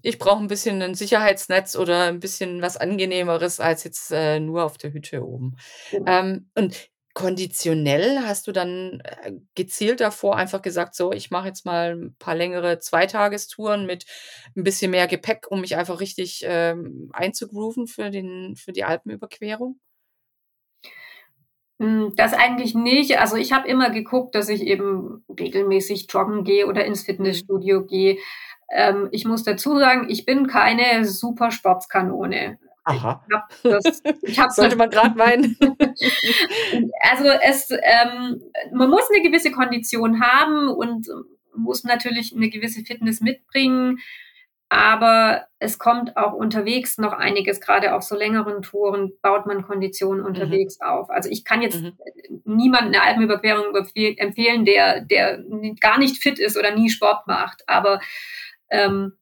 ich 0.08 0.20
brauche 0.20 0.42
ein 0.42 0.48
bisschen 0.48 0.82
ein 0.82 0.96
Sicherheitsnetz 0.96 1.76
oder 1.76 2.04
ein 2.04 2.22
bisschen 2.22 2.62
was 2.62 2.78
Angenehmeres 2.78 3.60
als 3.60 3.84
jetzt 3.84 4.12
äh, 4.12 4.40
nur 4.40 4.64
auf 4.64 4.78
der 4.78 4.94
Hütte 4.94 5.26
oben. 5.26 5.58
Mhm. 5.92 6.06
Ähm, 6.08 6.50
und 6.56 6.90
konditionell 7.14 8.20
hast 8.22 8.48
du 8.48 8.54
dann 8.54 9.02
äh, 9.04 9.34
gezielt 9.56 10.00
davor 10.00 10.38
einfach 10.38 10.62
gesagt, 10.62 10.96
so, 10.96 11.12
ich 11.12 11.30
mache 11.30 11.48
jetzt 11.48 11.66
mal 11.66 11.96
ein 11.96 12.16
paar 12.20 12.36
längere 12.36 12.80
Zweitagestouren 12.80 13.86
mit 13.86 14.06
ein 14.56 14.64
bisschen 14.64 14.92
mehr 14.92 15.08
Gepäck, 15.08 15.48
um 15.50 15.60
mich 15.60 15.76
einfach 15.76 16.00
richtig 16.00 16.42
ähm, 16.46 17.10
einzugrooven 17.12 17.88
für, 17.88 18.10
den, 18.10 18.56
für 18.56 18.72
die 18.72 18.86
Alpenüberquerung? 18.86 19.78
Hm, 21.80 22.14
das 22.16 22.34
eigentlich 22.34 22.76
nicht. 22.76 23.20
Also 23.20 23.36
ich 23.36 23.52
habe 23.52 23.68
immer 23.68 23.90
geguckt, 23.90 24.36
dass 24.36 24.48
ich 24.48 24.62
eben 24.62 25.26
regelmäßig 25.38 26.08
joggen 26.10 26.46
gehe 26.46 26.66
oder 26.66 26.86
ins 26.86 27.02
mhm. 27.02 27.06
Fitnessstudio 27.08 27.86
gehe. 27.86 28.18
Ähm, 28.72 29.10
ich 29.12 29.26
muss 29.26 29.44
dazu 29.44 29.78
sagen, 29.78 30.08
ich 30.10 30.26
bin 30.26 30.48
keine 30.48 31.06
super 31.06 31.52
Sportskanone. 31.52 32.60
Aha. 32.84 33.22
Ich 33.28 33.36
hab 33.36 33.50
das, 33.64 34.02
ich 34.22 34.40
hab 34.40 34.52
Sollte 34.54 34.78
man 34.78 34.90
gerade 34.90 35.18
meinen. 35.18 35.58
also 37.02 37.28
es, 37.44 37.70
ähm, 37.72 38.42
man 38.72 38.90
muss 38.90 39.10
eine 39.12 39.22
gewisse 39.22 39.52
Kondition 39.52 40.22
haben 40.22 40.70
und 40.70 41.08
muss 41.54 41.84
natürlich 41.84 42.34
eine 42.36 42.50
gewisse 42.50 42.84
Fitness 42.84 43.20
mitbringen. 43.20 44.00
Aber 44.70 45.48
es 45.60 45.80
kommt 45.80 46.18
auch 46.18 46.34
unterwegs 46.34 46.98
noch 46.98 47.14
einiges, 47.14 47.62
gerade 47.62 47.94
auf 47.94 48.04
so 48.04 48.18
längeren 48.18 48.62
Touren 48.62 49.14
baut 49.22 49.46
man 49.46 49.64
Konditionen 49.64 50.22
mhm. 50.22 50.28
unterwegs 50.28 50.78
mhm. 50.82 50.88
auf. 50.88 51.10
Also 51.10 51.30
ich 51.30 51.46
kann 51.46 51.62
jetzt 51.62 51.82
mhm. 51.82 51.94
niemanden 52.44 52.94
eine 52.94 53.02
Alpenüberquerung 53.02 53.74
empfehlen, 54.18 54.66
der, 54.66 55.02
der 55.02 55.42
gar 55.80 55.98
nicht 55.98 56.22
fit 56.22 56.40
ist 56.40 56.58
oder 56.58 56.76
nie 56.76 56.90
Sport 56.90 57.28
macht. 57.28 57.64
Aber 57.68 58.02
ähm, 58.70 59.14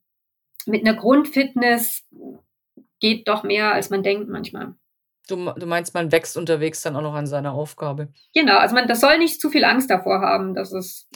mit 0.65 0.85
einer 0.85 0.97
Grundfitness 0.97 2.03
geht 2.99 3.27
doch 3.27 3.43
mehr, 3.43 3.73
als 3.73 3.89
man 3.89 4.03
denkt 4.03 4.29
manchmal. 4.29 4.75
Du, 5.27 5.51
du 5.51 5.65
meinst, 5.65 5.93
man 5.93 6.11
wächst 6.11 6.37
unterwegs 6.37 6.81
dann 6.81 6.95
auch 6.95 7.01
noch 7.01 7.15
an 7.15 7.27
seiner 7.27 7.53
Aufgabe. 7.53 8.09
Genau, 8.33 8.57
also 8.57 8.75
man 8.75 8.87
das 8.87 8.99
soll 8.99 9.17
nicht 9.17 9.41
zu 9.41 9.49
viel 9.49 9.65
Angst 9.65 9.89
davor 9.89 10.21
haben, 10.21 10.53
dass 10.53 10.71
es. 10.71 11.09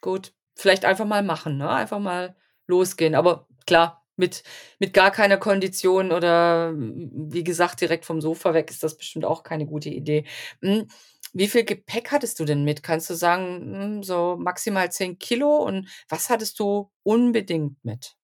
Gut, 0.00 0.32
vielleicht 0.56 0.84
einfach 0.84 1.04
mal 1.04 1.22
machen, 1.22 1.56
ne? 1.56 1.70
Einfach 1.70 2.00
mal 2.00 2.36
losgehen. 2.66 3.14
Aber 3.14 3.46
klar, 3.66 4.04
mit, 4.16 4.42
mit 4.78 4.92
gar 4.94 5.10
keiner 5.10 5.36
Kondition 5.36 6.12
oder 6.12 6.72
wie 6.76 7.44
gesagt, 7.44 7.80
direkt 7.80 8.04
vom 8.04 8.20
Sofa 8.20 8.52
weg 8.54 8.70
ist 8.70 8.82
das 8.82 8.96
bestimmt 8.96 9.24
auch 9.24 9.42
keine 9.42 9.66
gute 9.66 9.88
Idee. 9.88 10.24
Hm, 10.60 10.88
wie 11.32 11.48
viel 11.48 11.64
Gepäck 11.64 12.10
hattest 12.10 12.40
du 12.40 12.44
denn 12.44 12.64
mit? 12.64 12.82
Kannst 12.82 13.08
du 13.10 13.14
sagen, 13.14 13.74
hm, 13.74 14.02
so 14.02 14.36
maximal 14.38 14.90
10 14.90 15.18
Kilo? 15.18 15.58
Und 15.58 15.88
was 16.08 16.30
hattest 16.30 16.58
du 16.58 16.90
unbedingt 17.02 17.76
mit? 17.84 18.16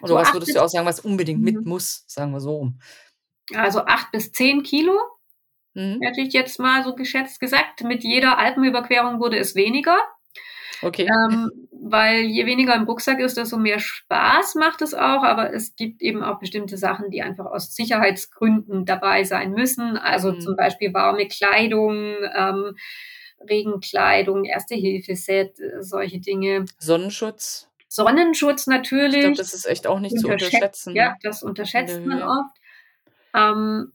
Oder 0.00 0.08
so 0.08 0.14
was 0.16 0.32
würdest 0.32 0.54
du 0.54 0.62
auch 0.62 0.68
sagen, 0.68 0.86
was 0.86 1.00
unbedingt 1.00 1.40
mhm. 1.40 1.44
mit 1.44 1.66
muss, 1.66 2.04
sagen 2.06 2.32
wir 2.32 2.40
so 2.40 2.56
rum? 2.56 2.80
Also 3.54 3.84
8 3.84 4.12
bis 4.12 4.32
10 4.32 4.62
Kilo, 4.62 4.98
mhm. 5.74 6.00
hätte 6.02 6.20
ich 6.20 6.32
jetzt 6.32 6.58
mal 6.58 6.84
so 6.84 6.94
geschätzt 6.94 7.40
gesagt. 7.40 7.82
Mit 7.82 8.04
jeder 8.04 8.38
Alpenüberquerung 8.38 9.20
wurde 9.20 9.38
es 9.38 9.54
weniger. 9.54 9.98
Okay. 10.82 11.08
Ähm, 11.08 11.50
weil 11.84 12.22
je 12.22 12.46
weniger 12.46 12.74
im 12.74 12.84
Rucksack 12.84 13.20
ist, 13.20 13.36
desto 13.36 13.56
mehr 13.56 13.78
Spaß 13.78 14.54
macht 14.56 14.82
es 14.82 14.94
auch. 14.94 15.22
Aber 15.22 15.52
es 15.52 15.74
gibt 15.76 16.02
eben 16.02 16.22
auch 16.22 16.38
bestimmte 16.38 16.76
Sachen, 16.76 17.10
die 17.10 17.22
einfach 17.22 17.46
aus 17.46 17.74
Sicherheitsgründen 17.74 18.84
dabei 18.84 19.24
sein 19.24 19.52
müssen. 19.52 19.96
Also 19.96 20.32
mhm. 20.32 20.40
zum 20.40 20.56
Beispiel 20.56 20.92
warme 20.94 21.26
Kleidung, 21.28 22.14
ähm, 22.36 22.76
Regenkleidung, 23.48 24.44
Erste-Hilfe-Set, 24.44 25.58
äh, 25.58 25.82
solche 25.82 26.20
Dinge. 26.20 26.64
Sonnenschutz. 26.78 27.68
Sonnenschutz 27.88 28.66
natürlich. 28.66 29.16
Ich 29.16 29.20
glaube, 29.20 29.36
das 29.36 29.52
ist 29.52 29.66
echt 29.66 29.86
auch 29.86 30.00
nicht 30.00 30.18
zu 30.18 30.28
unterschätzen. 30.28 30.94
Ja, 30.94 31.16
das 31.22 31.42
unterschätzt 31.42 32.00
man 32.06 32.22
oft. 32.22 32.56
Ähm, 33.34 33.92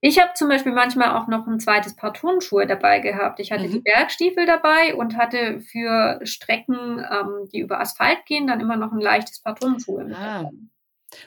ich 0.00 0.18
habe 0.18 0.30
zum 0.34 0.48
Beispiel 0.48 0.72
manchmal 0.72 1.10
auch 1.10 1.26
noch 1.28 1.46
ein 1.46 1.60
zweites 1.60 1.94
Paar 1.94 2.14
Turnschuhe 2.14 2.66
dabei 2.66 3.00
gehabt. 3.00 3.38
Ich 3.38 3.52
hatte 3.52 3.68
mhm. 3.68 3.72
die 3.72 3.80
Bergstiefel 3.80 4.46
dabei 4.46 4.94
und 4.94 5.16
hatte 5.16 5.60
für 5.60 6.20
Strecken, 6.24 6.98
ähm, 6.98 7.48
die 7.52 7.60
über 7.60 7.80
Asphalt 7.80 8.24
gehen, 8.26 8.46
dann 8.46 8.60
immer 8.60 8.76
noch 8.76 8.92
ein 8.92 9.00
leichtes 9.00 9.40
Paar 9.40 9.56
Turnschuhe 9.56 10.04
mit 10.04 10.16
ah. 10.16 10.42
dabei. 10.42 10.50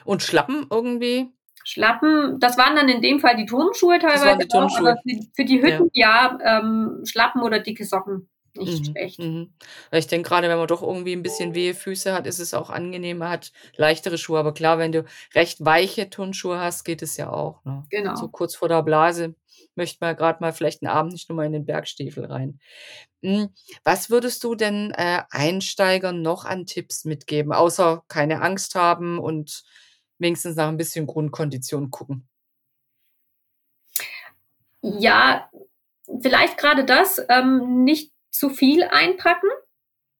Und 0.04 0.22
Schlappen 0.22 0.66
irgendwie? 0.70 1.30
Schlappen, 1.62 2.38
das 2.40 2.58
waren 2.58 2.76
dann 2.76 2.88
in 2.88 3.00
dem 3.00 3.20
Fall 3.20 3.36
die 3.36 3.46
Turnschuhe 3.46 3.98
teilweise. 3.98 4.24
Das 4.24 4.26
waren 4.26 4.38
die 4.40 4.48
Turnschuhe. 4.48 4.78
Auch, 4.80 4.92
aber 4.92 5.00
für, 5.02 5.20
für, 5.34 5.44
die 5.44 5.62
Hütten 5.62 5.90
ja, 5.92 6.36
ja 6.42 6.58
ähm, 6.58 7.02
Schlappen 7.04 7.42
oder 7.42 7.60
dicke 7.60 7.84
Socken 7.84 8.28
nicht 8.56 8.80
mhm, 8.80 8.92
schlecht. 8.92 9.18
Mhm. 9.18 9.54
Ich 9.92 10.06
denke, 10.06 10.28
gerade 10.28 10.48
wenn 10.48 10.58
man 10.58 10.66
doch 10.66 10.82
irgendwie 10.82 11.12
ein 11.12 11.22
bisschen 11.22 11.54
wehe 11.54 11.74
Füße 11.74 12.12
hat, 12.12 12.26
ist 12.26 12.38
es 12.38 12.54
auch 12.54 12.70
angenehmer, 12.70 13.30
hat 13.30 13.52
leichtere 13.76 14.18
Schuhe. 14.18 14.38
Aber 14.38 14.54
klar, 14.54 14.78
wenn 14.78 14.92
du 14.92 15.04
recht 15.34 15.64
weiche 15.64 16.10
Turnschuhe 16.10 16.58
hast, 16.58 16.84
geht 16.84 17.02
es 17.02 17.16
ja 17.16 17.30
auch. 17.30 17.64
Ne? 17.64 17.84
Genau. 17.90 18.14
So 18.14 18.28
kurz 18.28 18.54
vor 18.54 18.68
der 18.68 18.82
Blase 18.82 19.34
möchte 19.74 19.98
man 20.00 20.16
gerade 20.16 20.38
mal 20.40 20.52
vielleicht 20.52 20.82
einen 20.82 20.94
Abend 20.94 21.12
nicht 21.12 21.28
nur 21.28 21.36
mal 21.36 21.46
in 21.46 21.52
den 21.52 21.66
Bergstiefel 21.66 22.26
rein. 22.26 22.60
Hm, 23.22 23.48
was 23.82 24.10
würdest 24.10 24.44
du 24.44 24.54
denn 24.54 24.92
äh, 24.92 25.22
Einsteigern 25.30 26.22
noch 26.22 26.44
an 26.44 26.66
Tipps 26.66 27.04
mitgeben, 27.04 27.52
außer 27.52 28.04
keine 28.08 28.42
Angst 28.42 28.74
haben 28.74 29.18
und 29.18 29.64
wenigstens 30.18 30.56
nach 30.56 30.68
ein 30.68 30.76
bisschen 30.76 31.06
Grundkondition 31.06 31.90
gucken? 31.90 32.28
Ja, 34.82 35.50
vielleicht 36.20 36.58
gerade 36.58 36.84
das, 36.84 37.20
ähm, 37.28 37.84
nicht 37.84 38.13
zu 38.34 38.50
viel 38.50 38.82
einpacken. 38.82 39.48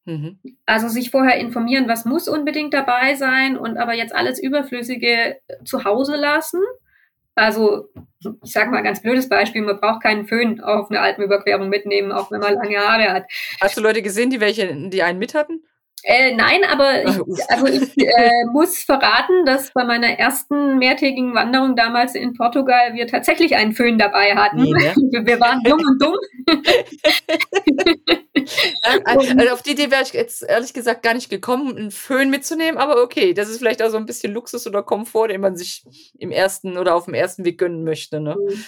Mhm. 0.05 0.39
Also 0.67 0.89
sich 0.89 1.11
vorher 1.11 1.37
informieren, 1.39 1.89
was 1.89 2.05
muss 2.05 2.29
unbedingt 2.29 2.73
dabei 2.73 3.15
sein 3.15 3.57
und 3.57 3.77
aber 3.77 3.95
jetzt 3.95 4.15
alles 4.15 4.41
Überflüssige 4.41 5.41
zu 5.65 5.85
Hause 5.85 6.15
lassen. 6.17 6.61
Also 7.35 7.89
ich 8.45 8.53
sage 8.53 8.71
mal 8.71 8.79
ein 8.79 8.85
ganz 8.85 9.03
blödes 9.03 9.29
Beispiel, 9.29 9.63
man 9.63 9.81
braucht 9.81 10.03
keinen 10.03 10.27
Föhn 10.27 10.61
auf 10.61 10.91
eine 10.91 11.01
Alpenüberquerung 11.01 11.69
mitnehmen, 11.69 12.13
auch 12.13 12.31
wenn 12.31 12.41
man 12.41 12.55
lange 12.55 12.79
Haare 12.79 13.13
hat. 13.13 13.25
Hast 13.61 13.77
du 13.77 13.81
Leute 13.81 14.03
gesehen, 14.03 14.31
die 14.31 14.41
welche, 14.41 14.73
die 14.91 15.03
einen 15.03 15.19
mit 15.19 15.35
hatten? 15.35 15.65
Äh, 16.07 16.35
nein, 16.35 16.65
aber 16.65 17.03
ich, 17.05 17.19
also 17.49 17.67
ich 17.67 17.97
äh, 17.97 18.45
muss 18.53 18.79
verraten, 18.79 19.47
dass 19.47 19.73
bei 19.73 19.85
meiner 19.85 20.19
ersten 20.19 20.77
mehrtägigen 20.77 21.35
Wanderung 21.35 21.77
damals 21.77 22.15
in 22.15 22.35
Portugal 22.35 22.93
wir 22.93 23.07
tatsächlich 23.07 23.57
einen 23.57 23.73
Föhn 23.73 23.97
dabei 23.97 24.37
hatten. 24.37 24.63
Nee, 24.63 24.73
ne? 24.73 24.95
Wir 25.25 25.41
waren 25.41 25.63
dumm 25.63 25.81
und 25.81 26.03
dumm. 26.03 26.17
also 29.05 29.55
auf 29.55 29.63
die 29.63 29.71
Idee 29.71 29.91
wäre 29.91 30.03
ich 30.03 30.13
jetzt 30.13 30.43
ehrlich 30.43 30.75
gesagt 30.75 31.03
gar 31.03 31.15
nicht 31.15 31.31
gekommen, 31.31 31.75
einen 31.75 31.91
Föhn 31.91 32.29
mitzunehmen, 32.29 32.79
aber 32.79 33.03
okay, 33.03 33.33
das 33.33 33.49
ist 33.49 33.57
vielleicht 33.59 33.83
auch 33.83 33.89
so 33.89 33.97
ein 33.97 34.07
bisschen 34.07 34.35
Luxus 34.35 34.67
oder 34.67 34.83
Komfort, 34.83 35.29
den 35.29 35.41
man 35.41 35.57
sich 35.57 35.85
im 36.19 36.31
ersten 36.31 36.77
oder 36.77 36.95
auf 36.95 37.07
dem 37.07 37.15
ersten 37.15 37.47
Weg 37.47 37.57
gönnen 37.59 37.85
möchte. 37.85 38.21
Ne? 38.21 38.37
Mhm. 38.39 38.65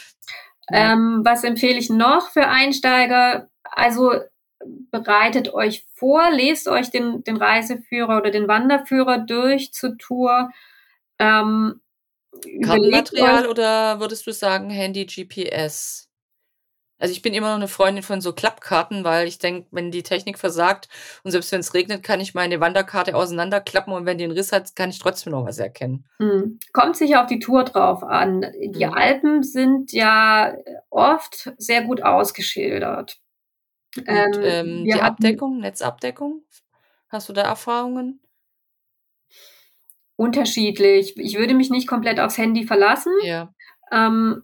Ähm, 0.73 1.21
was 1.25 1.45
empfehle 1.45 1.79
ich 1.79 1.91
noch 1.91 2.31
für 2.31 2.49
Einsteiger? 2.49 3.49
Also 3.63 4.15
bereitet 4.91 5.53
euch 5.55 5.87
vor, 5.95 6.31
lest 6.31 6.69
euch 6.69 6.91
den, 6.91 7.23
den 7.25 7.37
Reiseführer 7.37 8.19
oder 8.19 8.31
den 8.31 8.49
Wanderführer 8.49 9.19
durch 9.19 9.73
zur 9.73 9.97
Tour. 9.99 10.51
Ähm, 11.19 11.81
Kartenmaterial 12.63 13.47
oder 13.47 14.01
würdest 14.01 14.27
du 14.27 14.33
sagen 14.33 14.71
Handy 14.71 15.07
GPS? 15.07 16.07
Also 16.99 17.13
ich 17.13 17.21
bin 17.21 17.35
immer 17.35 17.49
noch 17.49 17.57
eine 17.57 17.69
Freundin 17.69 18.03
von 18.03 18.23
so 18.23 18.33
Klappkarten, 18.33 19.05
weil 19.05 19.29
ich 19.29 19.39
denke, 19.39 19.69
wenn 19.71 19.91
die 19.91 20.03
Technik 20.03 20.39
versagt 20.39 20.89
und 21.25 21.31
selbst 21.31 21.53
wenn 21.53 21.61
es 21.61 21.75
regnet, 21.75 22.03
kann 22.03 22.21
ich 22.21 22.35
meine 22.35 22.61
Wanderkarte 22.61 23.15
auseinanderklappen 23.15 23.93
und 23.93 24.07
wenn 24.07 24.17
die 24.17 24.25
einen 24.25 24.33
Riss 24.33 24.53
hat, 24.53 24.75
kann 24.77 24.89
ich 24.89 24.99
trotzdem 24.99 25.33
noch 25.33 25.45
was 25.45 25.59
erkennen. 25.59 26.07
Hm. 26.19 26.59
Kommt 26.73 26.97
sicher 26.97 27.21
auf 27.21 27.27
die 27.27 27.39
Tour 27.39 27.65
drauf 27.65 28.03
an. 28.03 28.47
Die 28.59 28.87
hm. 28.87 28.95
Alpen 28.95 29.43
sind 29.43 29.93
ja 29.93 30.57
oft 30.89 31.53
sehr 31.59 31.83
gut 31.83 32.03
ausgeschildert. 32.03 33.19
Und, 33.99 34.07
ähm, 34.09 34.35
ähm 34.43 34.85
die 34.85 34.95
Abdeckung, 34.95 35.59
Netzabdeckung, 35.61 36.43
hast 37.09 37.29
du 37.29 37.33
da 37.33 37.43
Erfahrungen? 37.43 38.21
Unterschiedlich. 40.17 41.17
Ich 41.19 41.39
würde 41.39 41.55
mich 41.55 41.71
nicht 41.71 41.87
komplett 41.87 42.21
aufs 42.21 42.39
Handy 42.39 42.67
verlassen. 42.67 43.13
Ja. 43.23 43.53
Ähm, 43.93 44.43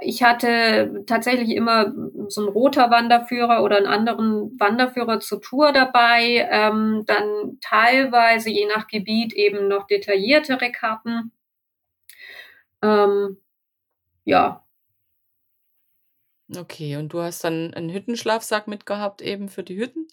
ich 0.00 0.22
hatte 0.22 1.02
tatsächlich 1.06 1.50
immer 1.50 1.92
so 2.28 2.42
einen 2.42 2.50
roter 2.50 2.90
Wanderführer 2.90 3.62
oder 3.62 3.78
einen 3.78 3.86
anderen 3.86 4.58
Wanderführer 4.58 5.20
zur 5.20 5.40
Tour 5.40 5.72
dabei. 5.72 6.46
Ähm, 6.50 7.04
dann 7.06 7.58
teilweise, 7.60 8.50
je 8.50 8.66
nach 8.66 8.86
Gebiet, 8.86 9.32
eben 9.32 9.68
noch 9.68 9.86
detailliertere 9.86 10.70
Karten. 10.70 11.32
Ähm, 12.82 13.38
ja, 14.24 14.63
Okay, 16.54 16.96
und 16.96 17.12
du 17.12 17.20
hast 17.20 17.42
dann 17.44 17.72
einen 17.74 17.90
Hüttenschlafsack 17.90 18.68
mitgehabt 18.68 19.22
eben 19.22 19.48
für 19.48 19.62
die 19.62 19.78
Hütten 19.78 20.08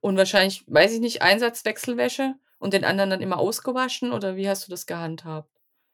und 0.00 0.16
wahrscheinlich, 0.16 0.64
weiß 0.66 0.92
ich 0.92 1.00
nicht, 1.00 1.22
Einsatzwechselwäsche 1.22 2.34
und 2.58 2.74
den 2.74 2.84
anderen 2.84 3.10
dann 3.10 3.20
immer 3.20 3.38
ausgewaschen 3.38 4.12
oder 4.12 4.36
wie 4.36 4.48
hast 4.48 4.66
du 4.66 4.70
das 4.70 4.86
gehandhabt? 4.86 5.50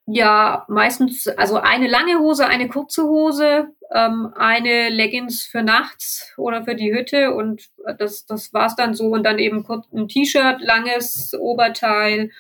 Ja, 0.07 0.65
meistens, 0.69 1.29
also 1.29 1.57
eine 1.57 1.87
lange 1.87 2.19
Hose, 2.19 2.47
eine 2.47 2.69
kurze 2.69 3.05
Hose, 3.05 3.69
ähm, 3.95 4.33
eine 4.35 4.89
Leggings 4.89 5.45
für 5.45 5.63
nachts 5.63 6.33
oder 6.37 6.65
für 6.65 6.75
die 6.75 6.93
Hütte 6.93 7.33
und 7.35 7.71
das, 7.99 8.27
das 8.27 8.53
war's 8.53 8.75
dann 8.77 8.95
so 8.95 9.07
und 9.07 9.23
dann 9.23 9.39
eben 9.39 9.63
kurz 9.63 9.87
ein 9.93 10.09
T-Shirt, 10.09 10.61
langes 10.61 11.33
Oberteil, 11.39 12.31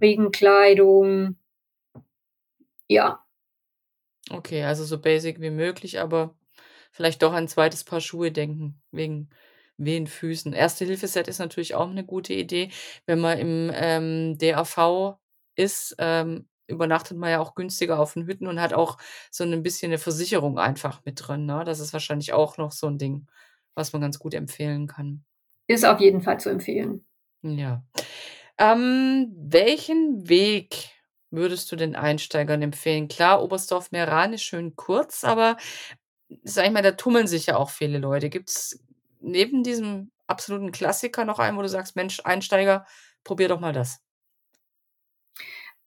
Regenkleidung. 0.00 1.36
Ja. 2.88 3.24
Okay, 4.30 4.62
also 4.62 4.84
so 4.84 5.00
basic 5.00 5.40
wie 5.40 5.50
möglich, 5.50 6.00
aber 6.00 6.34
vielleicht 6.92 7.22
doch 7.22 7.32
ein 7.32 7.48
zweites 7.48 7.82
Paar 7.84 8.00
Schuhe 8.00 8.30
denken, 8.30 8.80
wegen 8.92 9.30
wehen 9.78 10.06
Füßen. 10.06 10.52
Erste-Hilfe-Set 10.52 11.28
ist 11.28 11.38
natürlich 11.38 11.74
auch 11.74 11.90
eine 11.90 12.04
gute 12.04 12.34
Idee. 12.34 12.70
Wenn 13.06 13.18
man 13.18 13.38
im 13.38 13.72
ähm, 13.74 14.38
DAV 14.38 15.16
ist, 15.56 15.96
ähm, 15.98 16.48
übernachtet 16.68 17.16
man 17.16 17.30
ja 17.30 17.40
auch 17.40 17.54
günstiger 17.54 17.98
auf 17.98 18.14
den 18.14 18.26
Hütten 18.26 18.46
und 18.46 18.60
hat 18.60 18.72
auch 18.72 18.98
so 19.30 19.44
ein 19.44 19.62
bisschen 19.62 19.90
eine 19.90 19.98
Versicherung 19.98 20.58
einfach 20.58 21.04
mit 21.04 21.26
drin. 21.26 21.46
Ne? 21.46 21.64
Das 21.64 21.80
ist 21.80 21.92
wahrscheinlich 21.92 22.32
auch 22.32 22.56
noch 22.58 22.72
so 22.72 22.86
ein 22.86 22.98
Ding, 22.98 23.26
was 23.74 23.92
man 23.92 24.02
ganz 24.02 24.18
gut 24.18 24.34
empfehlen 24.34 24.86
kann. 24.86 25.24
Ist 25.66 25.84
auf 25.84 26.00
jeden 26.00 26.22
Fall 26.22 26.38
zu 26.38 26.50
empfehlen. 26.50 27.04
Ja. 27.42 27.84
Ähm, 28.58 29.32
welchen 29.36 30.28
Weg 30.28 30.90
würdest 31.30 31.72
du 31.72 31.76
den 31.76 31.96
Einsteigern 31.96 32.62
empfehlen? 32.62 33.08
Klar, 33.08 33.42
Oberstdorf-Meran 33.42 34.34
ist 34.34 34.42
schön 34.42 34.76
kurz, 34.76 35.24
aber 35.24 35.56
sage 36.44 36.68
ich 36.68 36.72
mal, 36.74 36.82
da 36.82 36.92
tummeln 36.92 37.26
sich 37.26 37.46
ja 37.46 37.56
auch 37.56 37.70
viele 37.70 37.98
Leute. 37.98 38.28
Gibt's 38.30 38.80
neben 39.20 39.62
diesem 39.64 40.10
absoluten 40.26 40.72
Klassiker 40.72 41.24
noch 41.24 41.38
einen, 41.38 41.56
wo 41.58 41.62
du 41.62 41.68
sagst: 41.68 41.96
„Mensch, 41.96 42.20
Einsteiger, 42.24 42.86
probier 43.24 43.48
doch 43.48 43.60
mal 43.60 43.72
das?“ 43.72 43.98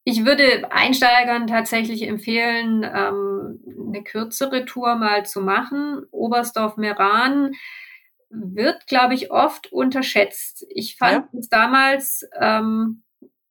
Ich 0.08 0.24
würde 0.24 0.72
Einsteigern 0.72 1.48
tatsächlich 1.48 2.04
empfehlen, 2.08 2.84
ähm, 2.84 3.60
'ne 3.92 4.04
kürzere 4.04 4.64
Tour 4.66 4.96
mal 4.98 5.26
zu 5.26 5.42
machen. 5.42 6.04
Oberstdorf-Meran 6.12 7.54
wird, 8.30 8.86
glaube 8.88 9.16
ich, 9.16 9.32
oft 9.32 9.72
unterschätzt. 9.72 10.66
Ich 10.70 10.98
fand 10.98 11.28
Ja. 11.34 11.40
es 11.40 11.50
damals, 11.50 12.28
ähm, 12.40 13.04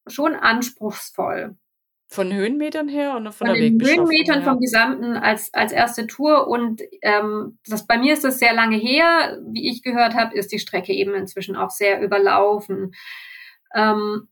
schon 0.07 0.35
anspruchsvoll. 0.35 1.57
Von 2.11 2.31
Höhenmetern 2.33 2.87
her 2.87 3.15
oder 3.17 3.31
von 3.31 3.47
Von 3.47 3.53
der 3.53 3.57
den 3.57 3.79
Höhenmetern 3.79 4.43
vom 4.43 4.59
her? 4.59 4.59
Gesamten 4.59 5.17
als 5.17 5.53
als 5.53 5.71
1. 5.73 6.07
Tour 6.07 6.47
und, 6.47 6.81
ähm, 7.01 7.59
das 7.67 7.85
bei 7.85 7.97
mir 7.97 8.13
ist 8.13 8.23
das 8.23 8.39
sehr 8.39 8.53
lange 8.53 8.77
her. 8.77 9.37
Wie 9.51 9.69
ich 9.69 9.83
gehört 9.83 10.15
habe, 10.15 10.35
ist 10.35 10.51
die 10.51 10.59
Strecke 10.59 10.93
eben 10.93 11.13
inzwischen 11.13 11.55
auch 11.55 11.69
sehr 11.69 12.01
überlaufen. 12.01 12.93
Ähm, 13.75 14.27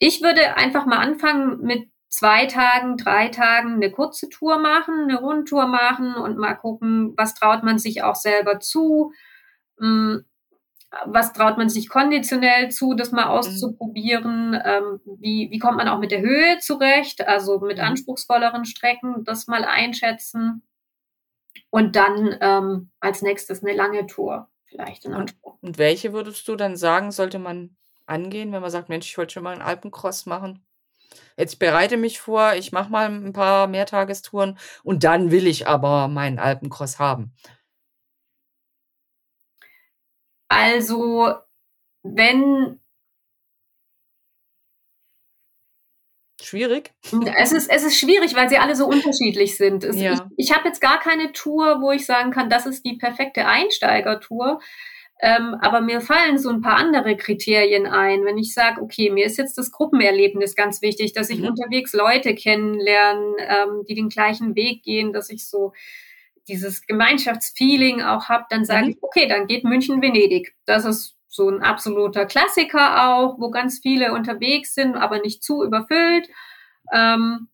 ich 0.00 0.22
würde 0.22 0.56
einfach 0.56 0.86
mal 0.86 0.98
anfangen 0.98 1.60
mit 1.62 1.88
2 2.10 2.46
Tagen, 2.46 2.96
3 2.98 3.28
Tagen 3.28 3.78
'ne 3.80 3.90
kurze 3.92 4.28
Tour 4.30 4.58
machen, 4.58 5.06
'ne 5.08 5.18
Rundtour 5.20 5.66
machen 5.68 6.14
und 6.16 6.38
mal 6.38 6.54
gucken, 6.54 7.14
was 7.16 7.34
traut 7.34 7.64
man 7.64 7.78
sich 7.78 8.02
auch 8.04 8.16
selber 8.16 8.60
zu? 8.60 9.12
Hm, 9.80 10.24
was 11.06 11.32
traut 11.32 11.58
man 11.58 11.68
sich 11.68 11.88
konditionell 11.88 12.70
zu, 12.70 12.94
das 12.94 13.12
mal 13.12 13.26
Mhm. 13.26 13.28
auszuprobieren? 13.28 14.54
Ähm, 14.64 15.00
wie 15.20 15.48
wie 15.50 15.58
kommt 15.58 15.76
man 15.76 15.88
auch 15.88 15.98
mit 15.98 16.10
der 16.12 16.20
Höhe 16.22 16.58
zurecht, 16.60 17.26
also 17.26 17.60
mit 17.60 17.78
Mhm. 17.78 17.80
anspruchsvolleren 17.80 18.64
Strecken, 18.64 19.24
das 19.24 19.46
mal 19.48 19.64
einschätzen. 19.64 20.62
Und 21.72 21.96
dann, 21.96 22.36
ähm, 22.40 22.90
als 23.00 23.22
Nächstes 23.22 23.62
'ne 23.62 23.74
lange 23.74 24.06
Tour 24.06 24.48
vielleicht 24.66 25.04
in 25.04 25.14
Und 25.14 25.14
Anspruch 25.14 25.58
und 25.60 25.76
welche 25.78 26.12
würdest 26.12 26.46
du 26.48 26.54
dann 26.56 26.76
sagen, 26.76 27.10
sollte 27.10 27.38
man 27.38 27.76
angehen, 28.06 28.52
wenn 28.52 28.62
man 28.62 28.70
sagt: 28.70 28.88
„Mensch, 28.88 29.06
ich 29.06 29.18
wollte 29.18 29.32
schon 29.34 29.42
mal 29.42 29.54
'n 29.56 29.62
Alpencross 29.62 30.26
machen. 30.26 30.64
Jetzt 31.38 31.58
bereite 31.60 31.96
mich 31.98 32.20
vor, 32.20 32.54
ich 32.54 32.72
mache 32.72 32.90
mal 32.90 33.06
'n 33.10 33.32
paar 33.34 33.66
Mehrtagestouren 33.68 34.58
und 34.84 35.04
dann 35.04 35.30
will 35.32 35.46
ich 35.48 35.66
aber 35.68 36.08
meinen 36.08 36.38
Alpencross 36.40 36.98
haben.“ 37.00 37.34
Also, 40.50 41.34
wenn 42.04 42.80
Schwierig? 46.42 46.92
Es 47.36 47.52
ist 47.52 47.70
es 47.70 47.84
ist 47.84 47.98
schwierig, 47.98 48.34
weil 48.34 48.48
sie 48.50 48.58
alle 48.58 48.76
so 48.76 48.86
unterschiedlich 48.86 49.56
sind. 49.56 49.82
Es 49.84 49.96
ich 49.96 50.02
Ja. 50.02 50.28
ich 50.36 50.52
habe 50.54 50.68
jetzt 50.68 50.80
gar 50.80 51.00
keine 51.00 51.32
Tour, 51.32 51.80
wo 51.80 51.90
ich 51.90 52.04
sagen 52.04 52.30
kann, 52.32 52.50
das 52.50 52.66
ist 52.66 52.84
die 52.84 52.96
perfekte 52.96 53.46
Einsteigertour. 53.46 54.60
Ähm, 55.20 55.56
aber 55.62 55.80
mir 55.80 56.00
fallen 56.00 56.38
so 56.38 56.50
'n 56.50 56.60
paar 56.62 56.76
andere 56.76 57.16
Kriterien 57.16 57.86
ein. 57.86 58.24
Wenn 58.24 58.38
ich 58.38 58.52
sage: 58.54 58.80
„Okay, 58.82 59.10
mir 59.10 59.26
ist 59.26 59.38
jetzt 59.38 59.56
das 59.58 59.72
Gruppenerlebnis 59.72 60.54
ganz 60.54 60.82
wichtig, 60.82 61.12
dass 61.12 61.30
ich 61.30 61.40
Mhm. 61.40 61.48
unterwegs 61.48 61.92
Leute 61.92 62.34
kennenlerne, 62.34 63.36
ähm, 63.38 63.84
die 63.88 63.94
den 63.94 64.08
gleichen 64.10 64.54
Weg 64.54 64.82
gehen, 64.84 65.12
dass 65.12 65.30
ich 65.30 65.46
so 65.48 65.72
dieses 66.48 66.86
Gemeinschaftsfeeling 66.86 68.02
auch 68.02 68.28
habe“, 68.30 68.46
dann 68.50 68.64
sage 68.66 68.86
Mhm. 68.86 68.90
ich: 68.92 68.98
„Okay, 69.02 69.28
dann 69.28 69.46
geht 69.48 69.64
München-Venedig.“ 69.64 70.54
Das 70.66 70.84
ist 70.86 71.16
so 71.28 71.48
'n 71.50 71.62
absoluter 71.62 72.26
Klassiker 72.26 73.10
auch, 73.10 73.38
wo 73.40 73.50
ganz 73.50 73.80
viele 73.80 74.12
unterwegs 74.14 74.74
sind, 74.74 74.96
aber 74.96 75.20
nicht 75.20 75.42
zu 75.44 75.64
überfüllt. 75.64 76.28
Ähm, 76.92 77.48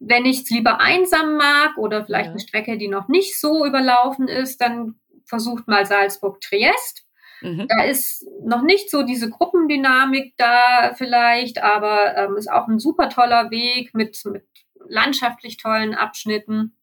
wenn 0.00 0.26
ich's 0.26 0.50
lieber 0.50 0.80
einsam 0.80 1.36
mag 1.36 1.78
oder 1.78 2.04
vielleicht 2.06 2.32
Ja. 2.34 2.38
Strecke, 2.40 2.78
die 2.78 2.88
noch 2.88 3.08
nicht 3.08 3.40
so 3.40 3.66
überlaufen 3.66 4.28
ist, 4.28 4.60
dann 4.62 4.96
versucht 5.26 5.68
mal 5.68 5.86
Salzburg-Triest. 5.86 7.04
Mhm. 7.42 7.66
Da 7.68 7.84
ist 7.84 8.26
noch 8.44 8.62
nicht 8.62 8.90
so 8.90 9.02
diese 9.04 9.30
Gruppendynamik 9.30 10.34
da 10.38 10.94
vielleicht, 10.96 11.62
aber, 11.62 12.16
ähm, 12.16 12.36
ist 12.36 12.50
auch 12.52 12.68
'n 12.68 12.78
super 12.80 13.10
toller 13.10 13.50
Weg 13.50 13.94
mit 13.94 14.22
mit 14.26 14.44
landschaftlich 14.88 15.56
tollen 15.58 15.94
Abschnitten. 15.94 16.76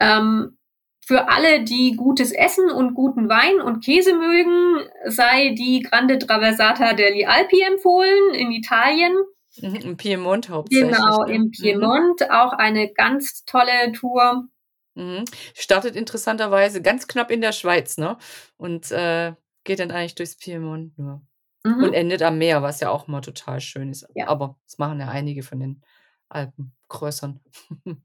Ähm, 0.00 0.58
für 1.04 1.28
alle, 1.28 1.62
die 1.64 1.94
gutes 1.96 2.32
Essen 2.32 2.68
und 2.70 2.94
guten 2.94 3.28
Wein 3.28 3.60
und 3.60 3.84
Käse 3.84 4.12
mögen, 4.14 4.88
sei 5.06 5.50
die 5.56 5.80
Grande 5.82 6.18
Traversata 6.18 6.94
degli 6.94 7.24
Alpi 7.26 7.62
empfohlen 7.62 8.34
in 8.34 8.50
Italien. 8.50 9.16
Mhm, 9.60 9.74
im 9.76 9.96
Piemont 9.96 10.48
hauptsächlich, 10.48 10.90
Genau, 10.96 11.22
ne? 11.24 11.32
im 11.34 11.42
Mhm. 11.42 11.50
Piemont, 11.52 12.30
auch 12.30 12.52
eine 12.52 12.92
ganz 12.92 13.44
tolle 13.44 13.92
Tour. 13.92 14.48
Mhm. 14.94 15.24
Startet 15.54 15.94
interessanterweise 15.96 16.82
ganz 16.82 17.06
knapp 17.06 17.30
in 17.30 17.40
der 17.40 17.52
Schweiz, 17.52 17.98
ne? 17.98 18.18
Und, 18.56 18.90
äh, 18.90 19.34
geht 19.64 19.78
dann 19.80 19.90
eigentlich 19.92 20.14
durchs 20.16 20.36
Piemont 20.36 20.98
nur 20.98 21.22
und 21.64 21.78
Mhm. 21.88 21.92
endet 21.94 22.22
am 22.22 22.38
Meer, 22.38 22.62
was 22.62 22.80
ja 22.80 22.90
auch 22.90 23.08
immer 23.08 23.22
total 23.22 23.60
schön 23.60 23.90
ist. 23.90 24.06
Ja. 24.14 24.28
Aber 24.28 24.56
das 24.66 24.78
machen 24.78 25.00
ja 25.00 25.08
einige 25.08 25.42
von 25.42 25.60
den 25.60 25.82
Alpencrossern. 26.28 27.40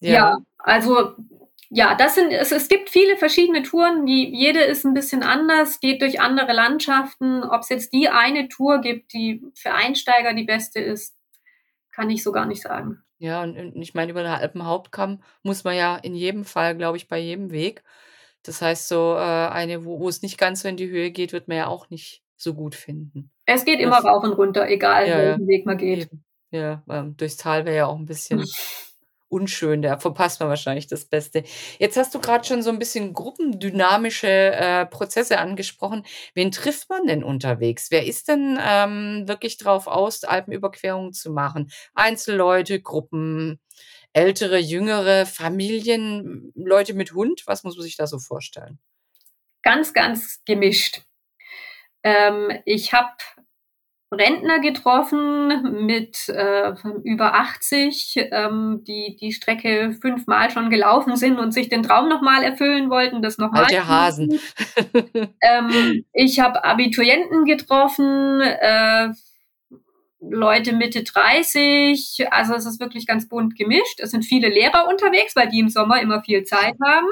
Ja, 0.00 0.12
Ja. 0.14 0.38
also 0.58 1.14
ja, 1.72 1.94
das 1.94 2.14
sind 2.16 2.32
es 2.32 2.50
es 2.52 2.68
gibt 2.68 2.90
viele 2.90 3.16
verschiedene 3.16 3.62
Touren, 3.62 4.04
die 4.06 4.28
jede 4.34 4.60
ist 4.60 4.84
'n 4.84 4.94
bisschen 4.94 5.22
anders, 5.22 5.78
geht 5.80 6.02
durch 6.02 6.20
andere 6.20 6.52
Landschaften. 6.52 7.44
Ob's 7.44 7.68
jetzt 7.68 7.92
die 7.92 8.08
eine 8.08 8.48
Tour 8.48 8.80
gibt, 8.80 9.12
die 9.12 9.42
für 9.54 9.72
Einsteiger 9.74 10.34
die 10.34 10.44
beste 10.44 10.80
ist, 10.80 11.14
kann 11.92 12.10
ich 12.10 12.22
so 12.24 12.32
gar 12.32 12.46
nicht 12.46 12.62
sagen. 12.62 13.02
Ja, 13.18 13.42
und 13.42 13.56
und 13.58 13.76
ich 13.82 13.94
meine, 13.94 14.10
über 14.12 14.22
den 14.22 14.32
Alpenhauptkamm 14.32 15.22
muss 15.42 15.62
man 15.64 15.76
ja 15.76 15.96
in 15.96 16.14
jedem 16.14 16.44
Fall, 16.44 16.74
glaube 16.76 16.96
ich, 16.96 17.06
bei 17.08 17.18
jedem 17.18 17.50
Weg. 17.50 17.82
Das 18.44 18.62
heißt 18.62 18.88
so, 18.88 19.14
äh, 19.16 19.20
eine, 19.20 19.84
wo 19.84 20.00
wo 20.00 20.08
es 20.08 20.22
nicht 20.22 20.38
ganz 20.38 20.62
so 20.62 20.68
in 20.68 20.76
die 20.78 20.88
Höhe 20.88 21.10
geht, 21.10 21.32
wird 21.34 21.46
man 21.46 21.58
ja 21.58 21.66
auch 21.66 21.90
nicht 21.90 22.22
so 22.36 22.54
gut 22.54 22.74
finden. 22.74 23.30
Es 23.46 23.64
geht 23.66 23.80
immer 23.80 23.98
rauf 23.98 24.24
und 24.24 24.32
runter, 24.32 24.66
egal 24.68 25.06
Ja, 25.08 25.18
ja, 25.18 25.24
welchen 25.32 25.46
Weg 25.48 25.66
man 25.66 25.76
geht. 25.76 26.08
Ja, 26.50 26.82
ähm, 26.88 27.16
durchs 27.18 27.36
Tal 27.36 27.64
wäre 27.66 27.76
ja 27.76 27.86
auch 27.86 27.98
'n 27.98 28.06
bisschen 28.06 28.38
unschön, 29.30 29.82
da 29.82 29.98
verpasst 29.98 30.40
man 30.40 30.48
wahrscheinlich 30.50 30.86
das 30.88 31.04
Beste. 31.06 31.44
Jetzt 31.78 31.96
hast 31.96 32.14
du 32.14 32.20
grad 32.20 32.46
schon 32.46 32.62
so 32.62 32.70
'n 32.70 32.78
bisschen 32.78 33.14
gruppendynamische, 33.14 34.28
äh, 34.28 34.86
Prozesse 34.86 35.38
angesprochen. 35.38 36.04
Wen 36.34 36.50
trifft 36.52 36.88
man 36.90 37.06
denn 37.06 37.24
unterwegs? 37.24 37.90
Wer 37.90 38.06
ist 38.06 38.28
denn, 38.28 38.58
ähm, 38.62 39.24
wirklich 39.28 39.56
drauf 39.58 39.86
aus, 39.86 40.24
Alpenüberquerungen 40.24 41.12
zu 41.12 41.30
machen? 41.30 41.70
Einzelleute, 41.94 42.80
Gruppen, 42.80 43.60
Ältere, 44.12 44.58
Jüngere, 44.58 45.26
Familien, 45.26 46.52
Leute 46.56 46.94
mit 46.94 47.12
Hund? 47.14 47.42
Was 47.46 47.64
muss 47.64 47.76
man 47.76 47.84
sich 47.84 47.96
da 47.96 48.06
so 48.08 48.18
vorstellen? 48.18 48.78
Ganz, 49.62 49.92
ganz 49.94 50.40
gemischt. 50.46 51.02
Ähm, 52.04 52.50
ich 52.64 52.92
habe 52.94 53.10
Rentner 54.12 54.58
getroffen 54.58 55.86
mit, 55.86 56.28
äh, 56.28 56.72
über 57.04 57.34
80, 57.34 58.16
ähm, 58.32 58.82
die 58.86 59.16
die 59.20 59.32
Strecke 59.32 59.96
fünfmal 60.00 60.50
schon 60.50 60.68
gelaufen 60.68 61.16
sind 61.16 61.38
und 61.38 61.52
sich 61.52 61.68
den 61.68 61.82
Traum 61.84 62.08
noch 62.08 62.20
mal 62.20 62.42
erfüllen 62.42 62.90
wollten, 62.90 63.22
das 63.22 63.38
noch 63.38 63.52
mal 63.52 63.64
Alte 63.64 63.86
Hasen. 63.86 64.40
Ähm, 65.42 66.04
ich 66.12 66.40
habe 66.40 66.64
Abiturienten 66.64 67.44
getroffen, 67.44 68.40
äh, 68.40 69.10
Leute 70.20 70.72
Mitte 70.74 71.02
30. 71.02 72.26
Also, 72.30 72.54
es 72.54 72.66
ist 72.66 72.80
wirklich 72.80 73.06
ganz 73.06 73.28
bunt 73.28 73.56
gemischt. 73.56 74.00
Es 74.00 74.10
sind 74.10 74.24
viele 74.24 74.48
Lehrer 74.48 74.86
unterwegs, 74.88 75.34
weil 75.34 75.48
die 75.48 75.60
im 75.60 75.70
Sommer 75.70 76.00
immer 76.02 76.22
viel 76.22 76.44
Zeit 76.44 76.74
haben. 76.84 77.06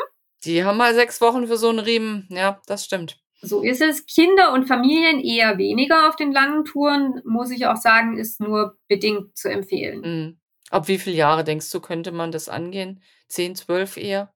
Die 0.45 0.63
haben 0.65 0.77
mal 0.77 0.95
6 0.95 1.21
Wochen 1.21 1.47
für 1.47 1.57
so 1.57 1.71
'n 1.71 1.79
Riemen. 1.79 2.29
Ja, 2.31 2.61
das 2.67 2.85
stimmt. 2.85 3.19
So 3.43 3.63
ist 3.63 3.81
es. 3.81 4.05
Kinder 4.07 4.53
und 4.53 4.67
Familien 4.67 5.21
eher 5.21 5.59
weniger 5.59 6.09
auf 6.09 6.17
den 6.17 6.33
langen 6.33 6.65
Touren, 6.65 7.21
muss 7.25 7.51
ich 7.51 7.67
auch 7.67 7.77
sagen, 7.77 8.17
ist 8.19 8.41
nur 8.41 8.77
bedingt 8.89 9.37
zu 9.37 9.49
empfehlen. 9.49 10.05
Mhm. 10.05 10.39
Ab 10.71 10.89
wie 10.89 10.99
viel 10.99 11.15
Jahre 11.15 11.45
denkst 11.45 11.71
du, 11.71 11.81
könnte 11.81 12.13
man 12.13 12.31
das 12.33 12.49
angehen? 12.49 13.03
10, 13.29 13.55
12 13.57 13.97
eher? 13.97 14.33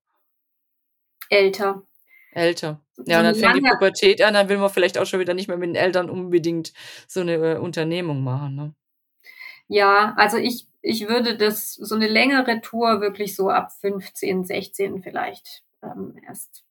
Älter. 1.30 1.82
Älter. 2.34 2.80
Ja, 3.04 3.18
und 3.18 3.24
dann 3.24 3.34
fängt 3.34 3.54
die 3.54 3.60
Pubertät 3.62 4.22
an, 4.22 4.34
dann 4.34 4.48
will 4.48 4.56
man 4.58 4.70
vielleicht 4.70 4.96
auch 4.96 5.06
schon 5.06 5.20
wieder 5.20 5.34
nicht 5.34 5.48
mehr 5.48 5.56
mit 5.58 5.68
den 5.68 5.74
Eltern 5.74 6.08
unbedingt 6.08 6.72
so 7.06 7.22
'ne, 7.22 7.34
äh, 7.34 7.58
Unternehmung 7.58 8.22
machen, 8.24 8.54
ne? 8.54 8.74
Ja, 9.70 10.14
also 10.16 10.36
ich 10.38 10.66
ich 10.84 11.08
würde 11.08 11.36
das 11.36 11.74
so 11.74 11.94
'ne 11.96 12.08
längere 12.08 12.60
Tour 12.60 13.00
wirklich 13.00 13.36
so 13.36 13.48
ab 13.50 13.70
15, 13.80 14.44
16 14.44 15.00
vielleicht, 15.02 15.62
ähm, 15.82 16.16
erst 16.26 16.64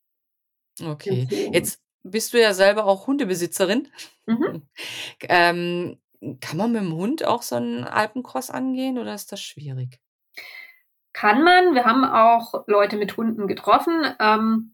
Okay. 0.80 1.28
empfehlen. 1.28 1.52
Jetzt 1.52 1.80
bist 2.02 2.32
du 2.32 2.40
ja 2.40 2.54
selber 2.54 2.86
auch 2.86 3.06
Hundebesitzerin. 3.06 3.88
Mhm. 4.26 4.62
Ähm, 5.28 5.98
kann 6.40 6.56
man 6.58 6.72
mit'm 6.76 6.94
Hund 6.96 7.24
auch 7.24 7.42
so 7.42 7.56
'n 7.56 7.84
Alpencross 7.84 8.50
angehen 8.50 8.98
oder 8.98 9.14
ist 9.14 9.32
das 9.32 9.42
schwierig? 9.42 10.00
Kann 11.12 11.42
man. 11.44 11.74
Wir 11.74 11.84
haben 11.84 12.04
auch 12.04 12.64
Leute 12.66 12.96
mit 12.96 13.16
Hunden 13.16 13.46
getroffen. 13.46 14.04
Ähm, 14.20 14.68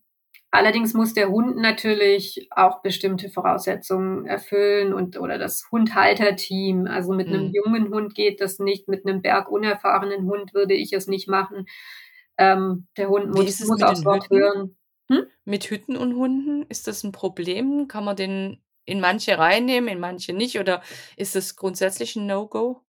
Allerdings 0.53 0.95
muss 0.95 1.15
der 1.15 1.29
Hund 1.29 1.59
natürlich 1.59 2.49
auch 2.53 2.83
bestimmte 2.83 3.31
Voraussetzungen 3.31 4.27
erfüllen 4.27 4.95
und 4.95 5.21
oder 5.21 5.39
das 5.39 5.69
Hundhalterteam. 5.71 6.89
Also 6.89 7.13
mit 7.15 7.31
einem 7.33 7.51
Mhm. 7.51 7.53
jungen 7.53 7.95
Hund 7.95 8.17
geht 8.17 8.41
das 8.41 8.59
nicht, 8.59 8.89
mit 8.89 9.07
einem 9.07 9.23
bergunerfahrenen 9.23 10.25
Hund 10.27 10.55
würde 10.55 10.75
ich 10.75 10.95
es 10.95 11.07
nicht 11.07 11.29
machen. 11.29 11.67
Ähm, 12.39 12.89
der 12.97 13.11
Hund 13.11 13.31
muss, 13.31 13.61
muss 13.61 13.83
mit 13.83 13.91
aufs 13.91 14.07
Wort 14.07 14.29
hören. 14.31 14.78
Hm? 15.11 15.29
Mit 15.45 15.71
Hütten 15.71 15.97
und 15.97 16.15
Hunden, 16.17 16.63
ist 16.69 16.87
das 16.87 17.03
ein 17.05 17.11
Problem? 17.13 17.89
Kann 17.89 18.05
man 18.05 18.17
den 18.17 18.63
in 18.85 19.01
manche 19.01 19.37
reinnehmen, 19.39 19.89
in 19.89 20.01
manche 20.01 20.33
nicht 20.33 20.59
oder 20.61 20.83
ist 21.17 21.35
das 21.35 21.57
grundsätzlich 21.57 22.15
'n 22.17 22.27
No-Go? 22.27 22.83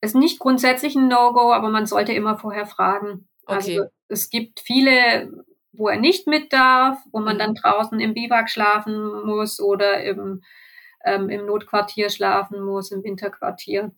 Ist 0.00 0.16
nicht 0.16 0.40
grundsätzlich 0.40 0.96
ein 0.96 1.06
No-Go, 1.08 1.52
aber 1.52 1.68
man 1.70 1.86
sollte 1.86 2.12
immer 2.12 2.36
vorher 2.36 2.66
fragen. 2.66 3.28
Also, 3.46 3.70
Okay. 3.70 3.88
es 4.08 4.30
gibt 4.30 4.58
viele, 4.58 5.30
wo 5.72 5.88
er 5.88 5.98
nicht 6.00 6.26
mit 6.26 6.52
darf, 6.52 6.98
wo 7.12 7.20
man 7.20 7.38
dann 7.38 7.54
Mhm. 7.54 7.54
draußen 7.54 8.00
im 8.00 8.12
Biwak 8.12 8.50
schlafen 8.50 9.24
muss 9.24 9.60
oder 9.60 10.02
im 10.02 10.42
ähm, 11.04 11.28
im 11.30 11.46
Notquartier 11.46 12.10
schlafen 12.10 12.62
muss, 12.64 12.90
im 12.92 13.04
Winterquartier. 13.04 13.92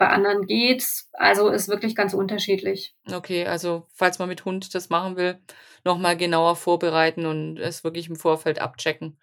Bei 0.00 0.08
anderen 0.08 0.46
geht's. 0.46 1.08
Also, 1.12 1.48
ist 1.50 1.68
wirklich 1.68 1.94
ganz 1.94 2.14
unterschiedlich. 2.14 2.92
Okay, 3.12 3.44
also, 3.46 3.86
falls 3.92 4.18
man 4.18 4.28
mit 4.28 4.44
Hund 4.46 4.74
das 4.74 4.88
machen 4.88 5.16
will, 5.16 5.38
noch 5.84 5.98
mal 5.98 6.16
genauer 6.16 6.56
vorbereiten 6.56 7.26
und 7.26 7.58
es 7.58 7.84
wirklich 7.84 8.08
im 8.08 8.16
Vorfeld 8.16 8.58
abchecken, 8.60 9.18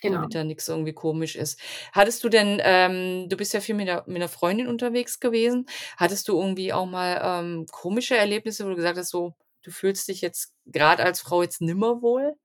Genau. 0.00 0.18
damit 0.22 0.34
da 0.34 0.42
nix 0.44 0.68
irgendwie 0.68 0.94
komisch 0.94 1.36
ist. 1.36 1.60
Hattest 1.92 2.24
du 2.24 2.30
denn 2.30 2.60
ähm, 2.64 3.28
du 3.28 3.36
bist 3.36 3.52
ja 3.52 3.60
viel 3.60 3.74
mit 3.74 3.86
'ner 3.88 4.04
mit 4.06 4.18
'ner 4.20 4.28
Freundin 4.30 4.68
unterwegs 4.68 5.20
gewesen. 5.20 5.66
Hattest 5.98 6.28
du 6.28 6.40
irgendwie 6.40 6.72
auch 6.72 6.86
mal, 6.86 7.20
ähm, 7.22 7.66
komische 7.70 8.16
Erlebnisse, 8.16 8.64
wo 8.64 8.70
du 8.70 8.76
gesagt 8.76 8.96
hast, 8.98 9.10
so, 9.10 9.34
du 9.62 9.70
fühlst 9.70 10.08
dich 10.08 10.22
jetzt 10.22 10.54
grad 10.72 11.00
als 11.00 11.20
Frau 11.20 11.42
jetzt 11.42 11.60
nimmer 11.60 12.00
wohl? 12.02 12.36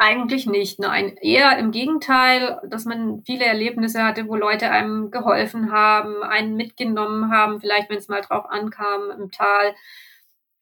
Eigentlich 0.00 0.46
nicht, 0.46 0.78
nein. 0.78 1.16
Eher 1.20 1.58
im 1.58 1.72
Gegenteil, 1.72 2.60
dass 2.70 2.84
man 2.84 3.22
viele 3.26 3.44
Erlebnisse 3.44 4.04
hatte, 4.04 4.28
wo 4.28 4.36
Leute 4.36 4.70
einem 4.70 5.10
geholfen 5.10 5.72
haben, 5.72 6.22
einen 6.22 6.54
mitgenommen 6.54 7.32
haben, 7.32 7.60
vielleicht 7.60 7.90
wenn's 7.90 8.06
mal 8.06 8.20
drauf 8.20 8.44
ankam 8.48 9.10
im 9.10 9.32
Tal, 9.32 9.74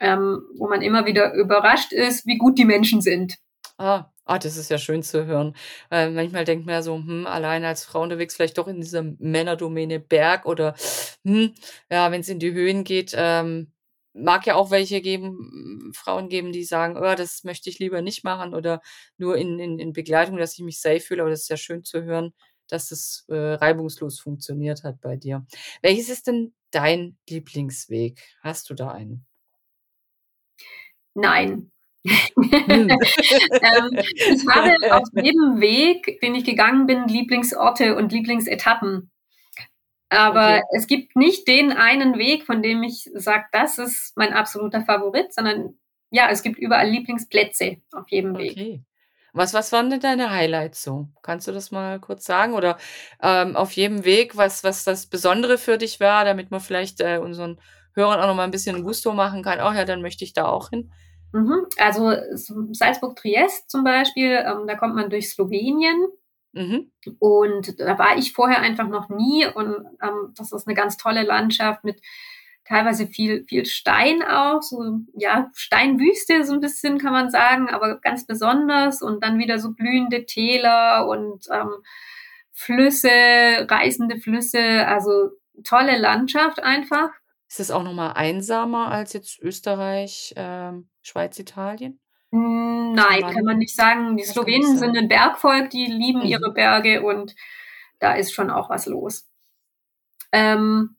ähm, 0.00 0.42
wo 0.56 0.68
man 0.68 0.82
immer 0.82 1.06
wieder 1.06 1.34
überrascht 1.34 1.92
ist, 1.92 2.26
wie 2.26 2.38
gut 2.38 2.58
die 2.58 2.64
Menschen 2.64 3.02
sind. 3.02 3.36
Ah. 3.78 4.06
Ah, 4.28 4.40
das 4.40 4.56
ist 4.56 4.70
ja 4.70 4.78
schön 4.78 5.04
zu 5.04 5.24
hören. 5.26 5.54
Weil 5.88 6.10
manchmal 6.10 6.44
denkt 6.44 6.66
man 6.66 6.74
ja 6.74 6.82
so: 6.82 6.96
„Hm, 6.96 7.26
alleine 7.28 7.68
als 7.68 7.84
Frau 7.84 8.02
unterwegs, 8.02 8.34
vielleicht 8.34 8.58
doch 8.58 8.66
in 8.66 8.80
dieser 8.80 9.04
Männerdomäne 9.18 10.00
Berg 10.00 10.46
oder 10.46 10.74
hm, 11.24 11.54
ja, 11.90 12.10
wenn's 12.10 12.28
in 12.28 12.40
die 12.40 12.52
Höhen 12.52 12.82
geht, 12.82 13.14
ähm, 13.16 13.70
mag 14.16 14.46
ja 14.46 14.54
auch 14.56 14.70
welche 14.70 15.00
geben 15.00 15.92
Frauen 15.94 16.28
geben, 16.28 16.52
die 16.52 16.64
sagen: 16.64 16.96
„Oh, 16.96 17.14
das 17.16 17.44
möchte 17.44 17.70
ich 17.70 17.78
lieber 17.78 18.02
nicht 18.02 18.24
machen 18.24 18.54
oder 18.54 18.80
nur 19.18 19.36
in 19.36 19.58
in 19.60 19.78
in 19.78 19.92
Begleitung, 19.92 20.36
dass 20.38 20.54
ich 20.54 20.64
mich 20.64 20.80
safe 20.80 21.00
fühle.“ 21.00 21.22
Aber 21.22 21.30
das 21.30 21.42
ist 21.42 21.50
ja 21.50 21.56
schön 21.56 21.84
zu 21.84 22.02
hören, 22.04 22.32
dass 22.68 22.90
es, 22.90 23.24
äh, 23.28 23.34
reibungslos 23.36 24.18
funktioniert 24.20 24.84
hat 24.84 25.00
bei 25.00 25.16
dir. 25.16 25.46
Welches 25.82 26.08
ist 26.08 26.26
denn 26.26 26.52
dein 26.72 27.16
Lieblingsweg? 27.28 28.22
Hast 28.42 28.70
du 28.70 28.74
da 28.74 28.90
einen? 28.92 29.26
Nein. 31.16 31.70
Hm. 32.68 32.88
Ähm, 33.62 33.90
ich 34.28 34.46
habe 34.54 34.70
auf 34.90 35.08
jedem 35.14 35.60
Weg, 35.60 36.20
den 36.22 36.34
ich 36.34 36.44
gegangen 36.44 36.86
bin, 36.86 37.08
Lieblingsorte 37.08 37.96
und 37.96 38.12
Lieblingsetappen. 38.12 39.10
Aber 40.12 40.60
Okay. 40.60 40.62
es 40.76 40.86
gibt 40.86 41.16
nicht 41.16 41.48
den 41.48 41.72
einen 41.72 42.16
Weg, 42.18 42.44
von 42.46 42.62
dem 42.62 42.82
ich 42.82 43.10
sage: 43.14 43.44
„Das 43.52 43.78
ist 43.78 44.12
mein 44.16 44.32
absoluter 44.32 44.82
Favorit“, 44.84 45.32
sondern 45.34 45.78
ja, 46.10 46.28
es 46.30 46.42
gibt 46.42 46.58
überall 46.58 46.88
Lieblingsplätze 46.88 47.78
auf 47.92 48.08
jedem 48.08 48.38
Weg. 48.38 48.58
Okay. 48.58 48.84
Was 49.32 49.52
was 49.54 49.70
waren 49.72 49.90
denn 49.90 50.00
deine 50.00 50.30
Highlights 50.30 50.82
so? 50.82 51.08
Kannst 51.22 51.46
du 51.46 51.52
das 51.52 51.70
mal 51.70 52.00
kurz 52.00 52.24
sagen? 52.24 52.54
Oder, 52.54 52.78
ähm, 53.22 53.54
auf 53.56 53.72
jedem 53.72 54.04
Weg, 54.04 54.36
was 54.36 54.64
was 54.64 54.84
das 54.84 55.06
Besondere 55.06 55.58
für 55.58 55.76
dich 55.78 56.00
war, 56.00 56.24
damit 56.24 56.50
man 56.50 56.60
vielleicht, 56.60 57.00
äh, 57.00 57.18
unseren 57.18 57.60
Hörern 57.94 58.20
auch 58.20 58.26
noch 58.26 58.34
mal 58.34 58.44
'n 58.44 58.50
bisschen 58.50 58.82
Gusto 58.82 59.12
machen 59.12 59.42
kann: 59.42 59.60
„Ach 59.60 59.74
ja, 59.74 59.84
dann 59.84 60.00
möchte 60.02 60.24
ich 60.24 60.32
da 60.32 60.46
auch 60.46 60.70
hin.“ 60.70 60.90
Mhm. 61.34 61.66
Also, 61.78 62.12
Salzburg-Triest 62.72 63.68
zum 63.70 63.84
Beispiel, 63.84 64.30
ähm, 64.46 64.66
da 64.66 64.74
kommt 64.76 64.94
man 64.94 65.10
durch 65.10 65.30
Slowenien. 65.30 66.06
Mhm. 66.56 66.90
Und 67.18 67.78
da 67.80 67.98
war 67.98 68.16
ich 68.16 68.32
vorher 68.32 68.60
einfach 68.62 68.88
noch 68.88 69.10
nie 69.10 69.46
und, 69.46 69.76
ähm, 70.02 70.32
das 70.36 70.52
ist 70.52 70.66
'ne 70.66 70.74
ganz 70.74 70.96
tolle 70.96 71.22
Landschaft 71.22 71.84
mit 71.84 72.00
teilweise 72.66 73.06
viel 73.08 73.44
viel 73.48 73.66
Stein 73.66 74.22
auch, 74.24 74.62
so, 74.62 75.00
ja, 75.16 75.50
Steinwüste 75.54 76.44
so 76.44 76.54
'n 76.54 76.60
bisschen, 76.60 76.98
kann 76.98 77.12
man 77.12 77.30
sagen, 77.30 77.68
aber 77.70 78.00
ganz 78.00 78.26
besonders 78.26 79.02
und 79.02 79.22
dann 79.22 79.38
wieder 79.38 79.58
so 79.58 79.72
blühende 79.74 80.24
Täler 80.26 81.06
und, 81.08 81.46
ähm, 81.52 81.70
Flüsse, 82.52 83.10
reißende 83.68 84.16
Flüsse, 84.18 84.86
also 84.88 85.30
tolle 85.64 85.98
Landschaft 85.98 86.62
einfach. 86.62 87.10
Ist 87.50 87.60
das 87.60 87.70
auch 87.70 87.84
noch 87.84 87.92
mal 87.92 88.12
einsamer 88.12 88.90
als 88.90 89.12
jetzt 89.12 89.38
Österreich, 89.40 90.32
ähm, 90.36 90.88
Schweiz, 91.02 91.38
Italien? 91.38 91.98
Hm, 92.36 92.92
nein, 92.94 93.26
kann 93.26 93.44
man 93.44 93.58
nicht 93.58 93.74
sagen. 93.76 94.16
Die 94.16 94.24
Slowenen 94.24 94.76
sind 94.78 94.96
sagen. 94.96 94.96
'n 94.96 95.08
Bergvolk, 95.08 95.70
die 95.70 95.86
lieben 95.86 96.22
ihre 96.24 96.50
Mhm. 96.50 96.54
Berge 96.54 97.02
und 97.02 97.34
da 98.00 98.14
ist 98.14 98.32
schon 98.34 98.50
auch 98.50 98.68
was 98.70 98.86
los. 98.86 99.22
Ähm 100.32 100.96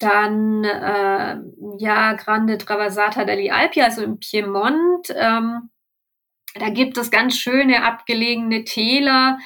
dann, 0.00 0.62
äh, 0.64 1.38
ja, 1.78 2.12
Grande 2.14 2.58
Traversata 2.58 3.24
degli 3.24 3.50
Alpi, 3.50 3.80
also 3.80 4.02
im 4.02 4.18
Piemont, 4.18 5.08
ähm, 5.16 5.70
da 6.56 6.70
gibt 6.70 6.98
es 6.98 7.10
ganz 7.10 7.38
schöne 7.38 7.84
abgelegene 7.84 8.64
Täler, 8.64 9.38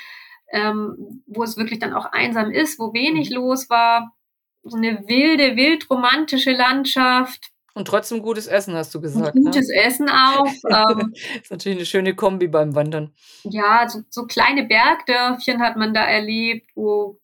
ähm, 0.52 1.22
wo 1.26 1.44
es 1.44 1.56
wirklich 1.59 1.80
dann 1.80 1.94
auch 1.94 2.06
einsam 2.12 2.50
ist, 2.52 2.78
wo 2.80 2.94
wenig 2.94 3.30
Mhm. 3.30 3.37
los 3.37 3.70
war. 3.70 4.14
So 4.64 4.78
'ne 4.78 5.04
wilde, 5.09 5.56
wild-romantische 5.56 6.52
Landschaft. 6.52 7.49
Und 7.74 7.87
trotzdem 7.87 8.22
gutes 8.22 8.46
Essen, 8.46 8.74
hast 8.74 8.94
du 8.94 8.98
Und 8.98 9.02
gesagt, 9.02 9.35
ne? 9.37 9.42
gutes 9.42 9.70
Essen 9.70 10.09
auch, 10.09 10.46
ähm 10.68 11.12
Ist 11.40 11.50
natürlich 11.50 11.78
'ne 11.78 11.87
schöne 11.87 12.14
Kombi 12.14 12.48
beim 12.48 12.74
Wandern. 12.74 13.12
Ja, 13.44 13.88
so 13.88 14.00
so 14.11 14.26
kleine 14.26 14.64
Bergdörfchen 14.64 15.62
hat 15.62 15.76
man 15.76 15.94
da 15.94 16.04
erlebt, 16.04 16.70
wo, 16.74 17.18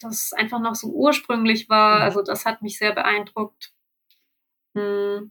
das 0.00 0.32
einfach 0.34 0.60
noch 0.60 0.74
so 0.74 0.88
ursprünglich 0.88 1.68
war. 1.68 1.96
Mhm. 1.96 2.02
Also, 2.02 2.22
das 2.22 2.44
hat 2.44 2.62
mich 2.62 2.78
sehr 2.78 2.92
beeindruckt. 2.92 3.72
Hm. 4.74 5.30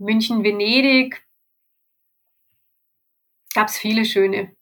München, 0.00 0.42
Venedig. 0.44 1.22
Gab's 3.54 3.78
viele 3.78 4.04
schöne. 4.04 4.54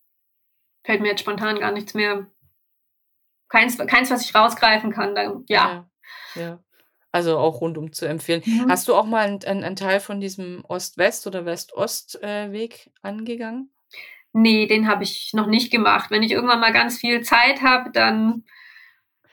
Fällt 0.85 1.01
mir 1.03 1.09
jetzt 1.09 1.21
spontan 1.21 1.59
gar 1.61 1.73
nichts 1.73 1.95
mehr 1.95 2.27
keins 3.49 3.79
keins, 3.79 4.11
was 4.11 4.23
ich 4.25 4.35
rausgreifen 4.35 4.93
kann, 4.93 5.15
dann 5.15 5.45
ja. 5.49 5.87
Ja, 6.35 6.43
ja. 6.43 6.65
Also, 7.15 7.39
auch 7.39 7.61
rundum 7.61 7.93
zu 7.93 8.07
empfehlen. 8.07 8.43
Mhm. 8.45 8.67
Hast 8.69 8.89
du 8.89 8.95
auch 8.97 9.07
mal 9.07 9.29
'n 9.29 9.39
'n 9.45 9.63
'n 9.63 9.77
Teil 9.77 10.01
von 10.01 10.21
diesem 10.21 10.65
Ost-West 10.67 11.29
oder 11.29 11.47
West-Ost 11.47 12.21
äh, 12.25 12.51
Weg 12.51 12.91
angegangen? 13.03 13.71
Ne, 14.33 14.67
den 14.67 14.89
habe 14.89 15.05
ich 15.05 15.31
noch 15.33 15.47
nicht 15.47 15.71
gemacht. 15.71 16.11
Wenn 16.11 16.25
ich 16.25 16.33
irgendwann 16.33 16.59
mal 16.59 16.73
ganz 16.73 16.99
viel 16.99 17.23
Zeit 17.23 17.63
habe, 17.63 17.93
dann 17.93 18.43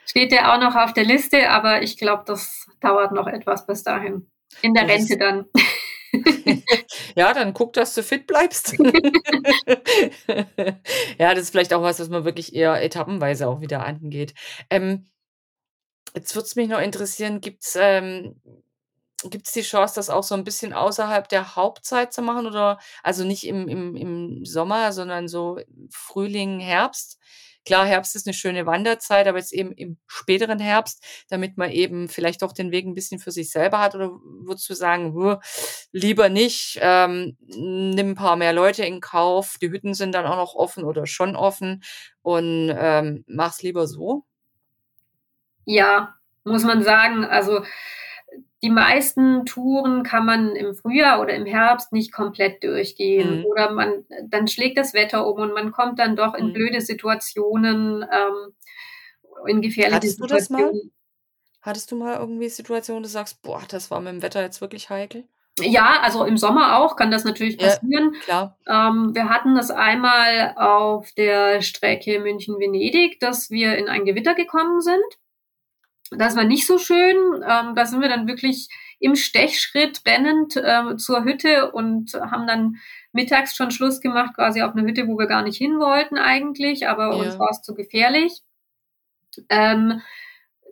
steht 0.05 0.31
der 0.31 0.53
auch 0.53 0.59
noch 0.61 0.75
auf 0.75 0.93
der 0.93 1.05
Liste, 1.05 1.49
aber 1.49 1.81
ich 1.81 1.97
glaube, 1.97 2.23
das 2.27 2.67
dauert 2.81 3.13
noch 3.13 3.27
etwas 3.27 3.65
bis 3.65 3.83
dahin. 3.83 4.29
In 4.61 4.75
der 4.75 4.87
Rente 4.87 5.17
dann. 5.17 5.45
Ja, 7.15 7.33
dann 7.33 7.53
guck, 7.53 7.73
dass 7.73 7.93
du 7.95 8.03
fit 8.03 8.27
bleibst. 8.27 8.75
Ja, 11.19 11.33
das 11.33 11.43
ist 11.43 11.49
vielleicht 11.51 11.73
auch 11.73 11.81
was, 11.81 11.99
was 11.99 12.09
man 12.09 12.25
wirklich 12.25 12.55
eher 12.55 12.81
etappenweise 12.83 13.47
auch 13.47 13.61
wieder 13.61 13.85
angeht. 13.85 14.33
Ähm 14.69 15.07
jetzt 16.15 16.35
würde 16.35 16.45
es 16.47 16.55
mich 16.55 16.67
noch 16.69 16.79
interessieren, 16.81 17.41
gibt's, 17.41 17.75
ähm 17.79 18.41
gibt's 19.29 19.53
die 19.53 19.61
Chance, 19.63 19.95
das 19.95 20.09
auch 20.11 20.23
so 20.23 20.35
'n 20.35 20.43
bisschen 20.45 20.73
außerhalb 20.73 21.29
der 21.29 21.55
Hauptzeit 21.55 22.13
zu 22.13 22.21
machen 22.23 22.47
oder 22.47 22.79
also, 23.03 23.23
nicht 23.25 23.45
im 23.47 23.67
im 23.69 23.95
im 23.95 24.45
Sommer, 24.45 24.93
sondern 24.93 25.27
so 25.29 25.59
Frühling, 25.91 26.59
Herbst? 26.59 27.19
Klar, 27.65 27.85
Herbst 27.87 28.15
ist 28.15 28.27
'ne 28.27 28.33
schöne 28.33 28.65
Wanderzeit, 28.67 29.27
aber 29.27 29.37
jetzt 29.39 29.53
eben 29.53 29.73
im 29.73 29.97
späteren 30.07 30.59
Herbst, 30.59 31.03
damit 31.29 31.57
man 31.57 31.71
eben 31.71 32.09
vielleicht 32.09 32.43
auch 32.43 32.53
den 32.53 32.71
Weg 32.71 32.85
'n 32.87 32.95
bisschen 32.95 33.19
für 33.19 33.31
sich 33.31 33.51
selber 33.51 33.79
hat 33.79 33.95
oder 33.95 34.11
würdest 34.11 34.69
du 34.69 34.75
sagen: 34.75 35.13
„Lieber 35.93 36.29
nicht, 36.29 36.79
ähm, 36.81 37.37
nimm 37.41 38.11
'n 38.11 38.15
paar 38.15 38.37
mehr 38.37 38.53
Leute 38.53 38.85
in 38.85 39.01
Kauf, 39.01 39.57
die 39.61 39.71
Hütten 39.71 39.93
sind 39.95 40.13
dann 40.13 40.25
auch 40.27 40.37
noch 40.37 40.55
offen 40.55 40.83
oder 40.85 41.07
schon 41.07 41.35
offen 41.35 41.83
und, 42.23 42.73
ähm, 42.77 43.23
mach's 43.27 43.61
lieber 43.63 43.87
so?“ 43.87 44.23
Ja, 45.65 46.15
muss 46.43 46.63
man 46.63 46.83
sagen. 46.83 47.23
Also, 47.25 47.61
die 48.63 48.69
meisten 48.69 49.45
Touren 49.45 50.03
kann 50.03 50.25
man 50.25 50.55
im 50.55 50.75
Frühjahr 50.75 51.19
oder 51.21 51.33
im 51.33 51.45
Herbst 51.45 51.91
nicht 51.93 52.11
komplett 52.13 52.63
durchgehen 52.63 53.39
Mhm. 53.39 53.45
oder 53.45 53.71
man 53.71 54.05
dann 54.27 54.47
schlägt 54.47 54.77
das 54.77 54.93
Wetter 54.93 55.25
um 55.27 55.39
und 55.41 55.53
man 55.53 55.71
kommt 55.71 55.99
dann 55.99 56.15
doch 56.15 56.33
in 56.35 56.47
Mhm. 56.47 56.53
blöde 56.53 56.81
Situationen, 56.81 58.03
ähm, 58.03 58.53
in 59.47 59.61
gefährliche 59.61 59.97
Hattest 59.97 60.19
du 60.21 60.27
das 60.27 60.49
mal? 60.49 60.59
Situationen. 60.59 60.91
Hattest 61.63 61.91
du 61.91 61.95
mal 61.95 62.17
irgendwie 62.17 62.49
Situationen, 62.49 63.01
wo 63.01 63.03
du 63.03 63.09
sagst: 63.09 63.41
„Boah, 63.43 63.63
das 63.69 63.91
war 63.91 63.99
mit'm 64.01 64.21
Wetter 64.21 64.41
jetzt 64.41 64.61
wirklich 64.61 64.89
heikel?“ 64.89 65.25
Ja, 65.59 65.99
also 66.01 66.25
im 66.25 66.37
Sommer 66.37 66.77
auch 66.77 66.95
kann 66.95 67.11
das 67.11 67.23
natürlich 67.23 67.57
passieren. 67.57 68.13
Ja, 68.15 68.19
klar. 68.19 68.57
Ähm, 68.67 69.11
wir 69.15 69.29
hatten 69.29 69.55
das 69.55 69.71
einmal 69.71 70.53
auf 70.57 71.11
der 71.13 71.61
Strecke 71.61 72.19
München-Venedig, 72.19 73.19
dass 73.19 73.49
wir 73.49 73.77
in 73.77 73.89
ein 73.89 74.05
Gewitter 74.05 74.33
gekommen 74.35 74.81
sind. 74.81 75.03
Das 76.11 76.35
war 76.35 76.43
nicht 76.43 76.67
so 76.67 76.77
schön. 76.77 77.15
Ähm, 77.47 77.73
da 77.75 77.85
sind 77.85 78.01
wir 78.01 78.09
dann 78.09 78.27
wirklich 78.27 78.67
im 78.99 79.15
Stechschritt 79.15 80.01
rennend 80.05 80.55
äh, 80.57 80.95
zur 80.97 81.23
Hütte 81.23 81.71
und 81.71 82.13
haben 82.13 82.45
dann 82.47 82.75
mittags 83.13 83.55
schon 83.55 83.71
Schluss 83.71 83.99
gemacht, 84.01 84.35
quasi 84.35 84.61
auf 84.61 84.73
einer 84.73 84.87
Hütte, 84.87 85.07
wo 85.07 85.17
wir 85.17 85.27
gar 85.27 85.41
nicht 85.41 85.57
hin 85.57 85.79
wollten 85.79 86.17
eigentlich, 86.17 86.87
aber 86.87 87.11
ja. 87.11 87.15
uns 87.15 87.39
war 87.39 87.49
es 87.49 87.61
zu 87.61 87.73
gefährlich. 87.73 88.41
Ähm, 89.49 90.01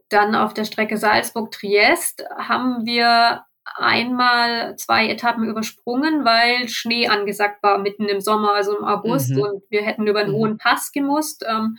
dann 0.09 0.35
auf 0.35 0.53
der 0.53 0.65
Strecke 0.65 0.97
Salzburg-Triest 0.97 2.25
haben 2.37 2.85
wir 2.85 3.45
einmal 3.75 4.75
zwei 4.77 5.07
Etappen 5.07 5.43
übersprungen, 5.43 6.25
weil 6.25 6.67
Schnee 6.67 7.07
angesagt 7.07 7.63
war 7.63 7.77
mitten 7.77 8.05
im 8.05 8.19
Sommer, 8.19 8.53
also 8.53 8.77
im 8.77 8.83
August, 8.83 9.31
mhm. 9.31 9.41
und 9.41 9.63
wir 9.69 9.83
hätten 9.83 10.07
über 10.07 10.19
einen 10.19 10.31
mhm. 10.31 10.35
hohen 10.35 10.57
Pass 10.57 10.91
gemusst. 10.91 11.45
Ähm, 11.47 11.77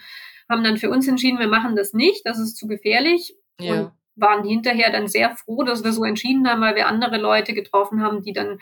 haben 0.49 0.64
dann 0.64 0.79
für 0.79 0.90
uns 0.90 1.07
entschieden, 1.07 1.38
wir 1.38 1.49
machen 1.49 1.77
das 1.77 1.92
nicht, 1.92 2.27
das 2.27 2.38
ist 2.38 2.57
zu 2.57 2.66
gefährlich. 2.66 3.37
Ja. 3.59 3.75
Und 3.75 3.93
waren 4.17 4.45
hinterher 4.45 4.93
dann 4.93 5.09
sehr 5.09 5.35
froh, 5.35 5.63
dass 5.63 5.83
wir 5.83 5.93
so 5.93 6.05
entschieden 6.05 6.47
haben, 6.49 6.61
weil 6.61 6.75
wir 6.75 6.87
andere 6.87 7.17
Leute 7.17 7.55
getroffen 7.55 8.03
haben, 8.03 8.23
die 8.23 8.33
dann 8.33 8.59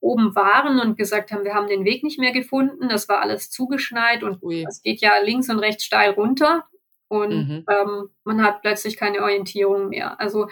oben 0.00 0.34
waren 0.34 0.78
und 0.80 0.96
gesagt 0.96 1.32
haben, 1.32 1.44
wir 1.44 1.54
haben 1.54 1.66
den 1.66 1.84
Weg 1.84 2.04
nicht 2.04 2.18
mehr 2.18 2.32
gefunden. 2.32 2.88
Das 2.88 3.08
war 3.08 3.20
alles 3.20 3.50
zugeschneit 3.50 4.22
und 4.22 4.42
es 4.68 4.82
geht 4.82 5.00
ja 5.00 5.18
links 5.18 5.48
und 5.48 5.58
rechts 5.58 5.84
steil 5.84 6.10
runter 6.10 6.64
und 7.08 7.30
mhm. 7.30 7.64
ähm, 7.68 8.10
man 8.24 8.42
hat 8.44 8.60
plötzlich 8.62 8.96
keine 8.96 9.22
Orientierung 9.22 9.88
mehr. 9.88 10.20
Also 10.20 10.46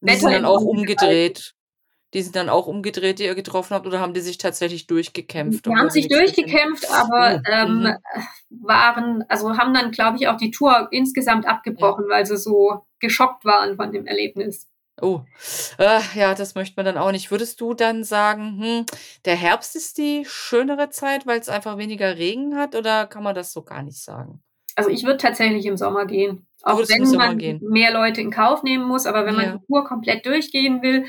die 0.00 0.14
sind 0.14 0.32
dann 0.32 0.44
auch 0.44 0.60
umgedreht. 0.60 1.54
Die 2.14 2.22
sind 2.22 2.36
dann 2.36 2.48
auch 2.48 2.66
umgedreht, 2.66 3.18
die 3.18 3.24
ihr 3.24 3.34
getroffen 3.34 3.74
habt, 3.74 3.86
oder 3.86 4.00
haben 4.00 4.14
die 4.14 4.20
sich 4.20 4.38
tatsächlich 4.38 4.86
durchgekämpft? 4.86 5.66
Die 5.66 5.74
haben 5.74 5.90
sich 5.90 6.08
durchgekämpft, 6.08 6.88
aber 6.90 7.42
oh. 7.44 7.50
ähm, 7.52 7.80
mhm. 7.80 7.96
waren, 8.62 9.24
also 9.28 9.56
haben 9.58 9.74
dann, 9.74 9.90
glaube 9.90 10.16
ich, 10.18 10.28
auch 10.28 10.36
die 10.36 10.52
Tour 10.52 10.88
insgesamt 10.92 11.46
abgebrochen, 11.46 12.06
ja. 12.08 12.16
weil 12.16 12.26
sie 12.26 12.36
so 12.36 12.86
geschockt 13.00 13.44
waren 13.44 13.76
von 13.76 13.92
dem 13.92 14.06
Erlebnis. 14.06 14.68
Oh, 15.02 15.22
äh, 15.78 16.00
ja, 16.14 16.34
das 16.34 16.54
möchte 16.54 16.74
man 16.76 16.86
dann 16.86 16.98
auch 16.98 17.10
nicht. 17.10 17.32
Würdest 17.32 17.60
du 17.60 17.74
dann 17.74 18.04
sagen, 18.04 18.62
hm, 18.62 18.86
der 19.24 19.34
Herbst 19.34 19.74
ist 19.74 19.98
die 19.98 20.24
schönere 20.24 20.90
Zeit, 20.90 21.26
weil 21.26 21.40
es 21.40 21.48
einfach 21.48 21.78
weniger 21.78 22.16
Regen 22.16 22.56
hat, 22.56 22.76
oder 22.76 23.06
kann 23.06 23.24
man 23.24 23.34
das 23.34 23.52
so 23.52 23.62
gar 23.62 23.82
nicht 23.82 23.98
sagen? 23.98 24.40
Also 24.76 24.90
ich 24.90 25.04
würde 25.04 25.18
tatsächlich 25.18 25.66
im 25.66 25.76
Sommer 25.76 26.06
gehen. 26.06 26.46
Auch 26.62 26.78
wenn 26.78 27.10
man 27.16 27.38
gehen. 27.38 27.60
mehr 27.62 27.92
Leute 27.92 28.20
in 28.20 28.30
Kauf 28.30 28.62
nehmen 28.62 28.86
muss, 28.86 29.06
aber 29.06 29.26
wenn 29.26 29.34
man 29.34 29.44
ja. 29.44 29.52
die 29.56 29.66
Tour 29.66 29.84
komplett 29.84 30.24
durchgehen 30.24 30.80
will, 30.82 31.06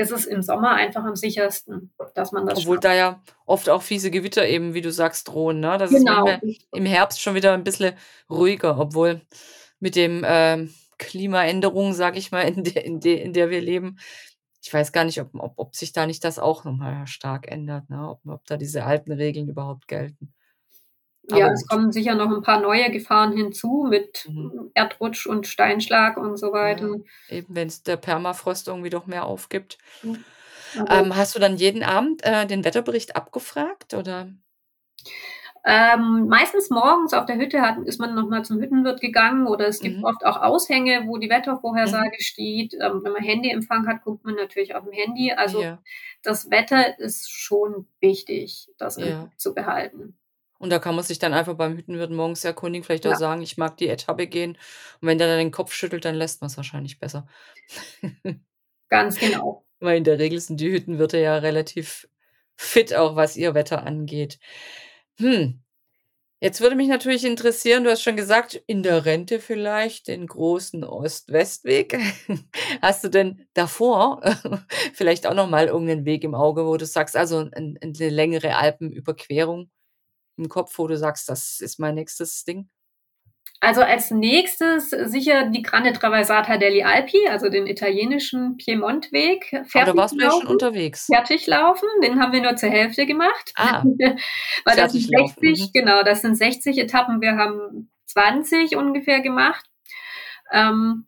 ist 0.00 0.10
es 0.10 0.24
im 0.24 0.40
Sommer 0.42 0.72
einfach 0.72 1.04
am 1.04 1.14
sichersten, 1.14 1.92
dass 2.14 2.32
man 2.32 2.46
das 2.46 2.60
Obwohl 2.60 2.76
schafft. 2.76 2.84
da 2.84 2.94
ja 2.94 3.22
oft 3.44 3.68
auch 3.68 3.82
fiese 3.82 4.10
Gewitter 4.10 4.48
eben, 4.48 4.72
wie 4.72 4.80
du 4.80 4.90
sagst, 4.90 5.28
drohen. 5.28 5.60
Ne? 5.60 5.76
Das 5.76 5.90
genau. 5.90 6.26
ist 6.26 6.66
im 6.72 6.86
Herbst 6.86 7.20
schon 7.20 7.34
wieder 7.34 7.52
ein 7.52 7.64
bisschen 7.64 7.94
ruhiger, 8.30 8.78
obwohl 8.78 9.20
mit 9.78 9.96
dem 9.96 10.24
ähm, 10.26 10.72
Klimaänderungen, 10.98 11.92
sage 11.92 12.18
ich 12.18 12.32
mal, 12.32 12.40
in 12.48 12.64
der, 12.64 12.84
in, 12.84 13.00
der, 13.00 13.22
in 13.22 13.32
der 13.34 13.50
wir 13.50 13.60
leben, 13.60 13.98
ich 14.62 14.72
weiß 14.72 14.92
gar 14.92 15.04
nicht, 15.04 15.20
ob, 15.20 15.34
ob, 15.34 15.52
ob 15.56 15.76
sich 15.76 15.92
da 15.92 16.06
nicht 16.06 16.24
das 16.24 16.38
auch 16.38 16.64
nochmal 16.64 17.06
stark 17.06 17.50
ändert, 17.50 17.90
ne? 17.90 18.08
ob, 18.08 18.20
ob 18.26 18.46
da 18.46 18.56
diese 18.56 18.84
alten 18.84 19.12
Regeln 19.12 19.48
überhaupt 19.48 19.86
gelten. 19.86 20.32
Ja, 21.30 21.46
Aber 21.46 21.54
es 21.54 21.66
kommen 21.66 21.92
sicher 21.92 22.14
noch 22.14 22.30
ein 22.30 22.42
paar 22.42 22.60
neue 22.60 22.90
Gefahren 22.90 23.36
hinzu 23.36 23.86
mit 23.88 24.26
mhm. 24.28 24.70
Erdrutsch 24.74 25.26
und 25.26 25.46
Steinschlag 25.46 26.16
und 26.16 26.36
so 26.36 26.52
weiter. 26.52 26.96
Ja, 27.28 27.36
eben, 27.36 27.54
wenn 27.54 27.68
es 27.68 27.82
der 27.82 27.96
Permafrost 27.96 28.68
irgendwie 28.68 28.90
doch 28.90 29.06
mehr 29.06 29.24
aufgibt. 29.24 29.78
Mhm. 30.02 30.24
Ähm, 30.88 31.16
hast 31.16 31.34
du 31.34 31.40
dann 31.40 31.56
jeden 31.56 31.82
Abend 31.82 32.24
äh, 32.24 32.46
den 32.46 32.64
Wetterbericht 32.64 33.16
abgefragt 33.16 33.94
oder? 33.94 34.28
Ähm, 35.62 36.26
meistens 36.28 36.70
morgens 36.70 37.12
auf 37.12 37.26
der 37.26 37.36
Hütte 37.36 37.60
hat, 37.60 37.78
ist 37.84 38.00
man 38.00 38.14
nochmal 38.14 38.44
zum 38.44 38.60
Hüttenwirt 38.60 39.00
gegangen 39.00 39.46
oder 39.46 39.68
es 39.68 39.80
gibt 39.80 39.98
mhm. 39.98 40.04
oft 40.04 40.24
auch 40.24 40.40
Aushänge, 40.40 41.06
wo 41.06 41.18
die 41.18 41.28
Wettervorhersage 41.28 42.16
mhm. 42.18 42.22
steht. 42.22 42.74
Ähm, 42.74 43.00
wenn 43.02 43.12
man 43.12 43.22
Handyempfang 43.22 43.86
hat, 43.86 44.02
guckt 44.02 44.24
man 44.24 44.36
natürlich 44.36 44.74
auf 44.74 44.84
dem 44.84 44.92
Handy. 44.92 45.32
Also 45.32 45.62
ja. 45.62 45.78
das 46.22 46.50
Wetter 46.50 46.98
ist 46.98 47.30
schon 47.30 47.86
wichtig, 48.00 48.70
das 48.78 48.96
ja. 48.96 49.30
zu 49.36 49.54
behalten. 49.54 50.16
Und 50.60 50.68
da 50.68 50.78
kann 50.78 50.94
man 50.94 51.02
sich 51.02 51.18
dann 51.18 51.32
einfach 51.32 51.54
beim 51.54 51.74
Hüttenwirt 51.74 52.10
morgens 52.10 52.44
erkundigen, 52.44 52.84
vielleicht 52.84 53.06
auch 53.06 53.12
ja. 53.12 53.16
sagen, 53.16 53.40
ich 53.40 53.56
mag 53.56 53.78
die 53.78 53.88
Etappe 53.88 54.26
gehen. 54.26 54.58
Und 55.00 55.08
wenn 55.08 55.16
der 55.16 55.26
dann 55.26 55.38
den 55.38 55.50
Kopf 55.50 55.72
schüttelt, 55.72 56.04
dann 56.04 56.14
lässt 56.14 56.42
man 56.42 56.50
es 56.50 56.58
wahrscheinlich 56.58 56.98
besser. 56.98 57.26
Ganz 58.90 59.18
genau. 59.18 59.64
Weil 59.78 59.96
in 59.96 60.04
der 60.04 60.18
Regel 60.18 60.38
sind 60.38 60.60
die 60.60 60.70
Hüttenwirte 60.70 61.18
ja 61.18 61.38
relativ 61.38 62.06
fit, 62.56 62.94
auch 62.94 63.16
was 63.16 63.38
ihr 63.38 63.54
Wetter 63.54 63.86
angeht. 63.86 64.38
Hm. 65.18 65.62
Jetzt 66.42 66.60
würde 66.60 66.76
mich 66.76 66.88
natürlich 66.88 67.24
interessieren, 67.24 67.84
du 67.84 67.90
hast 67.90 68.02
schon 68.02 68.16
gesagt, 68.16 68.62
in 68.66 68.82
der 68.82 69.06
Rente 69.06 69.40
vielleicht 69.40 70.08
den 70.08 70.26
großen 70.26 70.84
Ost-West-Weg. 70.84 71.98
Hast 72.82 73.04
du 73.04 73.08
denn 73.08 73.46
davor 73.52 74.22
vielleicht 74.94 75.26
auch 75.26 75.34
noch 75.34 75.50
mal 75.50 75.66
irgendeinen 75.66 76.06
Weg 76.06 76.24
im 76.24 76.34
Auge, 76.34 76.66
wo 76.66 76.78
du 76.78 76.86
sagst, 76.86 77.14
also 77.14 77.46
ein, 77.52 77.78
eine 77.82 78.08
längere 78.08 78.56
Alpenüberquerung 78.56 79.70
im 80.40 80.48
Kopf, 80.48 80.78
wo 80.78 80.86
du 80.86 80.96
sagst, 80.96 81.28
das 81.28 81.60
ist 81.60 81.78
mein 81.78 81.94
nächstes 81.94 82.44
Ding? 82.44 82.68
Also 83.62 83.82
als 83.82 84.10
nächstes 84.10 84.88
sicher 84.88 85.50
die 85.50 85.60
Grande 85.62 85.92
Traversata 85.92 86.56
degli 86.56 86.82
Alpi, 86.82 87.28
also 87.28 87.50
den 87.50 87.66
italienischen 87.66 88.56
Piemont-Weg. 88.56 89.50
Fertig 89.66 89.70
da 89.84 89.96
warst 89.96 90.14
du 90.14 90.24
ja 90.24 90.30
schon 90.30 90.46
unterwegs. 90.46 91.06
Fertig 91.12 91.46
laufen, 91.46 91.86
den 92.02 92.18
haben 92.18 92.32
wir 92.32 92.40
nur 92.40 92.56
zur 92.56 92.70
Hälfte 92.70 93.04
gemacht. 93.04 93.52
Ah, 93.56 93.84
Weil 94.64 94.76
das 94.76 94.92
sind 94.92 95.06
60, 95.06 95.60
mhm. 95.60 95.70
genau, 95.74 96.02
das 96.02 96.22
sind 96.22 96.36
60 96.36 96.78
Etappen, 96.78 97.20
wir 97.20 97.36
haben 97.36 97.90
20 98.06 98.76
ungefähr 98.76 99.20
gemacht. 99.20 99.66
Ähm, 100.50 101.04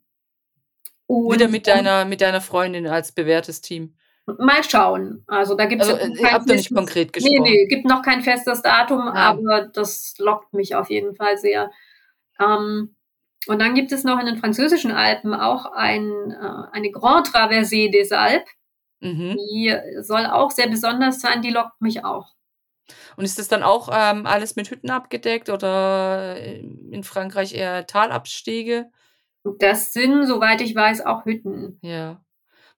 Wieder 1.09 1.49
mit 1.49 1.67
deiner, 1.67 2.05
mit 2.05 2.21
deiner 2.21 2.43
Freundin 2.43 2.87
als 2.87 3.13
bewährtes 3.13 3.63
Team. 3.63 3.97
Mal 4.27 4.63
schauen. 4.63 5.25
Also 5.27 5.57
da 5.57 5.67
gibt 5.67 5.83
es 5.83 5.89
also, 5.89 6.23
ja 6.23 6.33
habt 6.33 6.49
ihr 6.49 6.55
nicht 6.55 6.75
konkret 6.75 7.13
gesprochen? 7.13 7.43
Nee, 7.43 7.51
nee, 7.51 7.67
gibt 7.67 7.85
noch 7.85 8.03
kein 8.03 8.23
festes 8.23 8.63
Datum, 8.63 9.07
ja. 9.07 9.13
aber 9.13 9.63
das 9.73 10.15
lockt 10.19 10.53
mich 10.53 10.77
auf 10.77 10.91
jeden 10.91 11.17
Fall 11.17 11.39
sehr. 11.39 11.71
Ähm, 12.41 12.95
und 13.49 13.61
dann 13.61 13.75
gibt 13.75 13.91
es 13.91 14.05
noch 14.05 14.21
in 14.21 14.27
den 14.27 14.39
französischen 14.39 14.93
Alpen 14.93 15.35
auch 15.35 15.67
ein, 15.73 16.31
äh, 16.31 16.67
eine 16.73 16.91
Grand 16.93 17.27
Traversée 17.27 17.91
des 17.91 18.13
Alpes. 18.13 18.49
Mhm. 19.01 19.37
Die 19.37 19.77
soll 20.01 20.27
auch 20.27 20.53
sehr 20.53 20.69
besonders 20.69 21.21
sein, 21.21 21.43
die 21.43 21.51
lockt 21.51 21.81
mich 21.81 22.05
auch. 22.05 22.29
Und 23.17 23.25
ist 23.25 23.39
das 23.39 23.49
dann 23.49 23.63
auch 23.63 23.89
ähm, 23.93 24.27
alles 24.27 24.55
mit 24.55 24.71
Hütten 24.71 24.91
abgedeckt 24.91 25.51
oder 25.51 26.37
in 26.39 27.03
Frankreich 27.03 27.55
eher 27.55 27.87
Talabstiege? 27.87 28.91
Das 29.59 29.93
sind, 29.93 30.27
soweit 30.27 30.61
ich 30.61 30.75
weiß, 30.75 31.05
auch 31.05 31.25
Hütten. 31.25 31.79
Ja. 31.83 32.23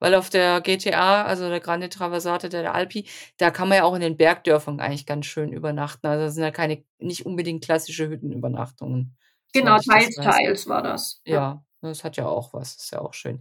Weil 0.04 0.16
auf 0.16 0.28
der 0.28 0.60
GTA, 0.60 1.22
also 1.24 1.48
der 1.48 1.60
Grande 1.60 1.88
Traversate 1.88 2.50
der 2.50 2.74
Alpi, 2.74 3.06
da 3.38 3.50
kann 3.50 3.70
man 3.70 3.78
ja 3.78 3.84
auch 3.84 3.94
in 3.94 4.02
den 4.02 4.18
Bergdörfern 4.18 4.78
eigentlich 4.78 5.06
ganz 5.06 5.24
schön 5.24 5.50
übernachten. 5.50 6.06
Also 6.06 6.26
das 6.26 6.34
sind 6.34 6.42
ja 6.44 6.50
keine, 6.50 6.84
nicht 6.98 7.24
unbedingt 7.24 7.64
klassische 7.64 8.10
Hüttenübernachtungen. 8.10 9.16
Genau, 9.54 9.78
teils, 9.78 10.14
teils 10.16 10.68
war 10.68 10.82
das. 10.82 11.22
Ja. 11.24 11.64
Das 11.80 12.04
hat 12.04 12.16
ja 12.18 12.26
auch 12.26 12.52
was, 12.52 12.76
ist 12.76 12.92
ja 12.92 13.00
auch 13.00 13.14
schön. 13.14 13.40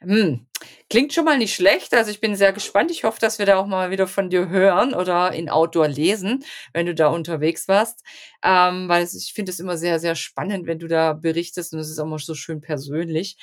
Hm. 0.00 0.46
Klingt 0.88 1.12
schon 1.12 1.24
mal 1.24 1.38
nicht 1.38 1.54
schlecht. 1.54 1.94
Also 1.94 2.12
ich 2.12 2.20
bin 2.20 2.36
sehr 2.36 2.52
gespannt. 2.52 2.92
Ich 2.92 3.02
hoffe, 3.02 3.18
dass 3.20 3.38
wir 3.40 3.46
da 3.46 3.56
auch 3.56 3.66
mal 3.66 3.90
wieder 3.90 4.06
von 4.06 4.30
dir 4.30 4.48
hören 4.48 4.94
oder 4.94 5.32
in 5.32 5.48
Outdoor 5.48 5.88
lesen, 5.88 6.44
wenn 6.72 6.86
du 6.86 6.94
da 6.94 7.08
unterwegs 7.08 7.66
warst. 7.66 8.04
Ähm, 8.44 8.88
weil 8.88 9.04
ich 9.04 9.32
finde 9.32 9.50
es 9.50 9.60
immer 9.60 9.76
sehr, 9.76 9.98
sehr 9.98 10.14
spannend, 10.14 10.66
wenn 10.66 10.78
du 10.78 10.86
da 10.86 11.12
berichtest 11.12 11.72
und 11.72 11.80
es 11.80 11.90
ist 11.90 11.98
auch 11.98 12.04
immer 12.06 12.18
so 12.18 12.34
schön 12.34 12.60
persönlich. 12.60 13.36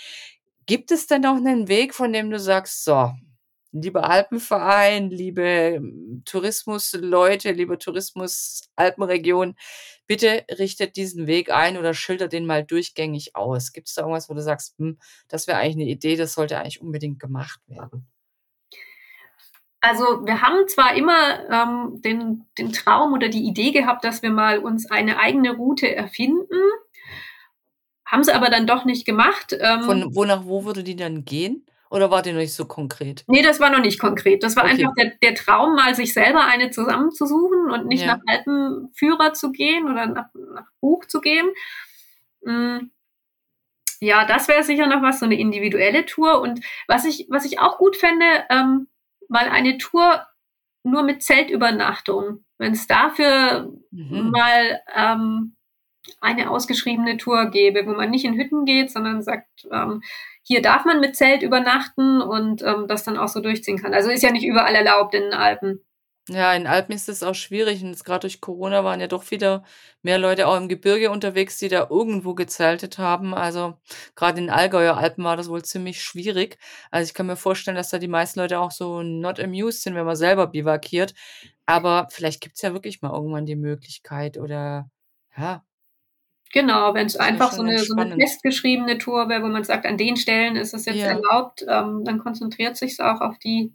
Gibt 0.65 0.91
es 0.91 1.07
denn 1.07 1.21
noch 1.21 1.35
einen 1.35 1.67
Weg, 1.67 1.93
von 1.93 2.13
dem 2.13 2.29
du 2.29 2.39
sagst, 2.39 2.83
so, 2.83 3.11
lieber 3.71 4.09
Alpenverein, 4.09 5.09
liebe 5.09 5.41
ähm, 5.41 6.23
Tourismusleute, 6.25 7.51
liebe 7.51 7.77
Tourismus-Alpenregion, 7.77 9.55
bitte 10.07 10.45
richtet 10.59 10.97
diesen 10.97 11.27
Weg 11.27 11.51
ein 11.51 11.77
oder 11.77 11.93
schildert 11.93 12.33
den 12.33 12.45
mal 12.45 12.63
durchgängig 12.63 13.35
aus. 13.35 13.71
Gibt 13.71 13.87
es 13.87 13.95
da 13.95 14.01
irgendwas, 14.01 14.29
wo 14.29 14.33
du 14.33 14.41
sagst, 14.41 14.77
hm, 14.77 14.97
das 15.27 15.47
wäre 15.47 15.57
eigentlich 15.57 15.75
eine 15.75 15.91
Idee, 15.91 16.15
das 16.15 16.33
sollte 16.33 16.57
eigentlich 16.57 16.81
unbedingt 16.81 17.19
gemacht 17.19 17.59
werden? 17.67 18.07
Also 19.83 20.03
wir 20.25 20.43
haben 20.43 20.67
zwar 20.67 20.93
immer 20.95 21.49
ähm, 21.49 22.01
den, 22.01 22.45
den 22.57 22.71
Traum 22.71 23.13
oder 23.13 23.29
die 23.29 23.47
Idee 23.47 23.71
gehabt, 23.71 24.03
dass 24.03 24.21
wir 24.21 24.29
mal 24.29 24.59
uns 24.59 24.91
eine 24.91 25.17
eigene 25.17 25.55
Route 25.55 25.93
erfinden, 25.95 26.61
haben 28.11 28.23
sie 28.23 28.33
aber 28.33 28.49
dann 28.49 28.67
doch 28.67 28.83
nicht 28.83 29.05
gemacht. 29.05 29.55
Ähm, 29.57 29.83
Von 29.83 30.15
wo 30.15 30.25
nach 30.25 30.45
wo 30.45 30.65
würde 30.65 30.83
die 30.83 30.97
dann 30.97 31.23
gehen? 31.23 31.65
Oder 31.89 32.11
war 32.11 32.21
die 32.21 32.31
noch 32.31 32.39
nicht 32.39 32.53
so 32.53 32.65
konkret? 32.65 33.23
Nee, 33.27 33.41
das 33.41 33.59
war 33.59 33.69
noch 33.69 33.81
nicht 33.81 33.99
konkret. 33.99 34.43
Das 34.43 34.55
war 34.55 34.63
okay. 34.63 34.73
einfach 34.73 34.93
der, 34.95 35.11
der, 35.21 35.35
Traum, 35.35 35.75
mal 35.75 35.93
sich 35.95 36.13
selber 36.13 36.45
eine 36.45 36.69
zusammenzusuchen 36.69 37.69
und 37.71 37.87
nicht 37.87 38.05
ja. 38.05 38.15
nach 38.15 38.21
Alpenführer 38.27 39.33
zu 39.33 39.51
gehen 39.51 39.89
oder 39.89 40.05
nach, 40.07 40.27
nach 40.33 40.67
Buch 40.79 41.05
zu 41.05 41.19
gehen. 41.19 41.49
Mhm. 42.43 42.91
Ja, 43.99 44.25
das 44.25 44.47
wäre 44.47 44.63
sicher 44.63 44.87
noch 44.87 45.01
was, 45.01 45.19
so 45.19 45.25
eine 45.25 45.39
individuelle 45.39 46.05
Tour. 46.05 46.41
Und 46.41 46.61
was 46.87 47.05
ich, 47.05 47.27
was 47.29 47.45
ich 47.45 47.59
auch 47.59 47.77
gut 47.77 47.97
fände, 47.97 48.25
ähm, 48.49 48.87
mal 49.27 49.47
eine 49.49 49.77
Tour 49.77 50.25
nur 50.83 51.03
mit 51.03 51.23
Zeltübernachtung. 51.23 52.43
Wenn 52.57 52.73
es 52.73 52.87
dafür 52.87 53.73
mhm. 53.91 54.31
mal 54.31 54.81
ähm, 54.95 55.55
eine 56.19 56.49
ausgeschriebene 56.49 57.17
Tour 57.17 57.49
gäbe, 57.51 57.85
wo 57.85 57.91
man 57.91 58.09
nicht 58.09 58.25
in 58.25 58.35
Hütten 58.35 58.65
geht, 58.65 58.91
sondern 58.91 59.21
sagt, 59.21 59.67
ähm, 59.71 60.01
hier 60.43 60.61
darf 60.61 60.85
man 60.85 60.99
mit 60.99 61.15
Zelt 61.15 61.43
übernachten 61.43 62.21
und 62.21 62.63
ähm, 62.63 62.87
das 62.87 63.03
dann 63.03 63.17
auch 63.17 63.27
so 63.27 63.41
durchziehen 63.41 63.77
kann. 63.77 63.93
Also 63.93 64.09
ist 64.09 64.23
ja 64.23 64.31
nicht 64.31 64.45
überall 64.45 64.73
erlaubt 64.73 65.13
in 65.13 65.23
den 65.23 65.33
Alpen. 65.33 65.81
Ja, 66.29 66.53
in 66.53 66.67
Alpen 66.67 66.93
ist 66.93 67.09
es 67.09 67.23
auch 67.23 67.33
schwierig 67.33 67.83
und 67.83 68.05
gerade 68.05 68.21
durch 68.21 68.41
Corona 68.41 68.83
waren 68.83 68.99
ja 68.99 69.07
doch 69.07 69.31
wieder 69.31 69.63
mehr 70.03 70.19
Leute 70.19 70.47
auch 70.47 70.55
im 70.55 70.69
Gebirge 70.69 71.09
unterwegs, 71.09 71.57
die 71.57 71.67
da 71.67 71.87
irgendwo 71.89 72.35
gezeltet 72.35 72.99
haben. 72.99 73.33
Also 73.33 73.75
gerade 74.15 74.39
in 74.39 74.51
Allgäuer 74.51 74.97
Alpen 74.97 75.23
war 75.23 75.35
das 75.35 75.49
wohl 75.49 75.63
ziemlich 75.63 76.01
schwierig. 76.01 76.57
Also 76.91 77.09
ich 77.09 77.15
kann 77.15 77.25
mir 77.25 77.35
vorstellen, 77.35 77.75
dass 77.75 77.89
da 77.89 77.97
die 77.97 78.07
meisten 78.07 78.39
Leute 78.39 78.59
auch 78.59 78.71
so 78.71 79.01
not 79.01 79.39
amused 79.39 79.81
sind, 79.81 79.95
wenn 79.95 80.05
man 80.05 80.15
selber 80.15 80.47
bivakiert. 80.47 81.15
Aber 81.65 82.07
vielleicht 82.11 82.41
gibt 82.41 82.55
es 82.55 82.61
ja 82.61 82.73
wirklich 82.73 83.01
mal 83.01 83.11
irgendwann 83.13 83.45
die 83.47 83.55
Möglichkeit 83.55 84.37
oder 84.37 84.89
ja, 85.35 85.63
Genau, 86.53 86.93
wenn 86.93 87.05
es 87.05 87.15
einfach 87.15 87.53
so 87.53 87.61
eine, 87.61 87.79
so 87.79 87.95
eine 87.95 88.15
festgeschriebene 88.15 88.97
Tour 88.97 89.29
wäre, 89.29 89.43
wo 89.43 89.47
man 89.47 89.63
sagt, 89.63 89.85
an 89.85 89.97
den 89.97 90.17
Stellen 90.17 90.55
ist 90.55 90.73
es 90.73 90.85
jetzt 90.85 90.97
ja. 90.97 91.07
erlaubt, 91.07 91.65
ähm, 91.67 92.03
dann 92.03 92.19
konzentriert 92.19 92.75
sich 92.75 92.93
es 92.93 92.99
auch 92.99 93.21
auf 93.21 93.37
die 93.39 93.73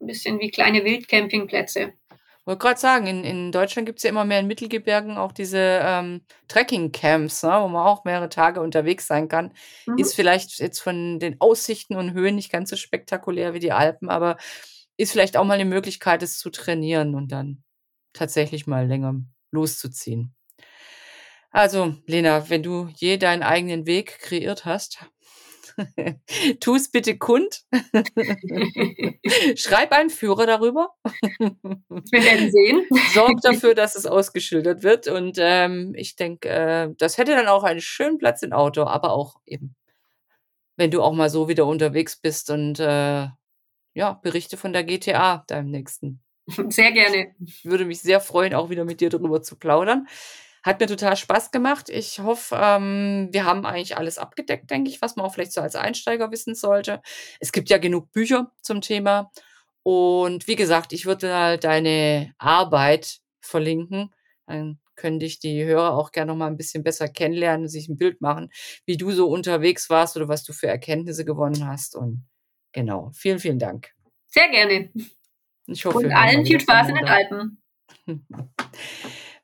ein 0.00 0.06
bisschen 0.06 0.38
wie 0.40 0.50
kleine 0.50 0.84
Wildcampingplätze. 0.84 1.92
Ich 2.10 2.48
wollte 2.48 2.58
gerade 2.60 2.78
sagen, 2.78 3.06
in, 3.08 3.24
in 3.24 3.50
Deutschland 3.50 3.86
gibt 3.86 3.98
es 3.98 4.04
ja 4.04 4.10
immer 4.10 4.24
mehr 4.24 4.38
in 4.38 4.46
Mittelgebirgen 4.46 5.16
auch 5.16 5.32
diese 5.32 5.80
ähm, 5.82 6.20
Trekking-Camps, 6.46 7.42
ne, 7.42 7.58
wo 7.60 7.66
man 7.66 7.84
auch 7.84 8.04
mehrere 8.04 8.28
Tage 8.28 8.60
unterwegs 8.60 9.08
sein 9.08 9.26
kann. 9.26 9.52
Mhm. 9.86 9.98
Ist 9.98 10.14
vielleicht 10.14 10.60
jetzt 10.60 10.78
von 10.78 11.18
den 11.18 11.40
Aussichten 11.40 11.96
und 11.96 12.12
Höhen 12.12 12.36
nicht 12.36 12.52
ganz 12.52 12.70
so 12.70 12.76
spektakulär 12.76 13.52
wie 13.52 13.58
die 13.58 13.72
Alpen, 13.72 14.08
aber 14.08 14.36
ist 14.96 15.10
vielleicht 15.10 15.36
auch 15.36 15.44
mal 15.44 15.54
eine 15.54 15.64
Möglichkeit, 15.64 16.22
es 16.22 16.38
zu 16.38 16.50
trainieren 16.50 17.16
und 17.16 17.32
dann 17.32 17.64
tatsächlich 18.12 18.68
mal 18.68 18.86
länger 18.86 19.16
loszuziehen. 19.50 20.35
Also, 21.56 21.94
Lena, 22.04 22.50
wenn 22.50 22.62
du 22.62 22.90
je 22.96 23.16
deinen 23.16 23.42
eigenen 23.42 23.86
Weg 23.86 24.18
kreiert 24.18 24.66
hast, 24.66 24.98
tu 26.60 26.74
es 26.74 26.90
bitte 26.90 27.16
kund. 27.16 27.62
Schreib 29.56 29.92
einen 29.92 30.10
Führer 30.10 30.44
darüber. 30.44 30.90
Wir 31.02 32.22
werden 32.22 32.52
sehen. 32.52 32.86
Sorg 33.14 33.40
dafür, 33.40 33.74
dass 33.74 33.96
es 33.96 34.04
ausgeschildert 34.04 34.82
wird. 34.82 35.08
Und 35.08 35.38
ähm, 35.40 35.94
ich 35.96 36.16
denke, 36.16 36.46
äh, 36.50 36.94
das 36.98 37.16
hätte 37.16 37.34
dann 37.34 37.48
auch 37.48 37.64
einen 37.64 37.80
schönen 37.80 38.18
Platz 38.18 38.42
im 38.42 38.52
Auto, 38.52 38.82
aber 38.82 39.12
auch 39.12 39.36
eben, 39.46 39.74
wenn 40.76 40.90
du 40.90 41.00
auch 41.00 41.14
mal 41.14 41.30
so 41.30 41.48
wieder 41.48 41.64
unterwegs 41.64 42.16
bist 42.16 42.50
und 42.50 42.80
äh, 42.80 43.28
ja, 43.94 44.12
berichte 44.22 44.58
von 44.58 44.74
der 44.74 44.84
GTA, 44.84 45.42
deinem 45.46 45.70
nächsten. 45.70 46.20
Sehr 46.68 46.92
gerne. 46.92 47.34
Ich 47.42 47.64
würde 47.64 47.86
mich 47.86 48.02
sehr 48.02 48.20
freuen, 48.20 48.52
auch 48.52 48.68
wieder 48.68 48.84
mit 48.84 49.00
dir 49.00 49.08
darüber 49.08 49.42
zu 49.42 49.56
plaudern. 49.56 50.06
Hat 50.66 50.80
mir 50.80 50.88
total 50.88 51.16
Spaß 51.16 51.52
gemacht. 51.52 51.88
Ich 51.90 52.18
hoffe, 52.18 52.58
ähm, 52.60 53.28
wir 53.30 53.44
haben 53.44 53.64
eigentlich 53.64 53.96
alles 53.96 54.18
abgedeckt, 54.18 54.68
denke 54.68 54.90
ich, 54.90 55.00
was 55.00 55.14
man 55.14 55.24
auch 55.24 55.32
vielleicht 55.32 55.52
so 55.52 55.60
als 55.60 55.76
Einsteiger 55.76 56.32
wissen 56.32 56.56
sollte. 56.56 57.00
Es 57.38 57.52
gibt 57.52 57.70
ja 57.70 57.78
genug 57.78 58.10
Bücher 58.10 58.50
zum 58.62 58.80
Thema. 58.80 59.30
Und 59.84 60.48
wie 60.48 60.56
gesagt, 60.56 60.92
ich 60.92 61.06
würde 61.06 61.32
halt 61.32 61.62
deine 61.62 62.34
Arbeit 62.38 63.20
verlinken. 63.40 64.12
Dann 64.46 64.80
können 64.96 65.20
dich 65.20 65.38
die 65.38 65.64
Hörer 65.64 65.96
auch 65.96 66.10
gerne 66.10 66.32
noch 66.32 66.36
mal 66.36 66.48
ein 66.48 66.56
bisschen 66.56 66.82
besser 66.82 67.06
kennenlernen, 67.06 67.68
sich 67.68 67.88
ein 67.88 67.96
Bild 67.96 68.20
machen, 68.20 68.50
wie 68.86 68.96
du 68.96 69.12
so 69.12 69.28
unterwegs 69.28 69.88
warst 69.88 70.16
oder 70.16 70.26
was 70.26 70.42
du 70.42 70.52
für 70.52 70.66
Erkenntnisse 70.66 71.24
gewonnen 71.24 71.64
hast. 71.68 71.94
Und 71.94 72.26
genau, 72.72 73.12
vielen, 73.14 73.38
vielen 73.38 73.60
Dank. 73.60 73.92
Sehr 74.26 74.48
gerne. 74.48 74.90
Ich 75.66 75.84
hoffe, 75.84 75.98
Und 75.98 76.12
allen 76.12 76.44
viel 76.44 76.60
Spaß 76.60 76.88
in 76.88 76.94
den 76.96 77.06
Alpen. 77.06 77.62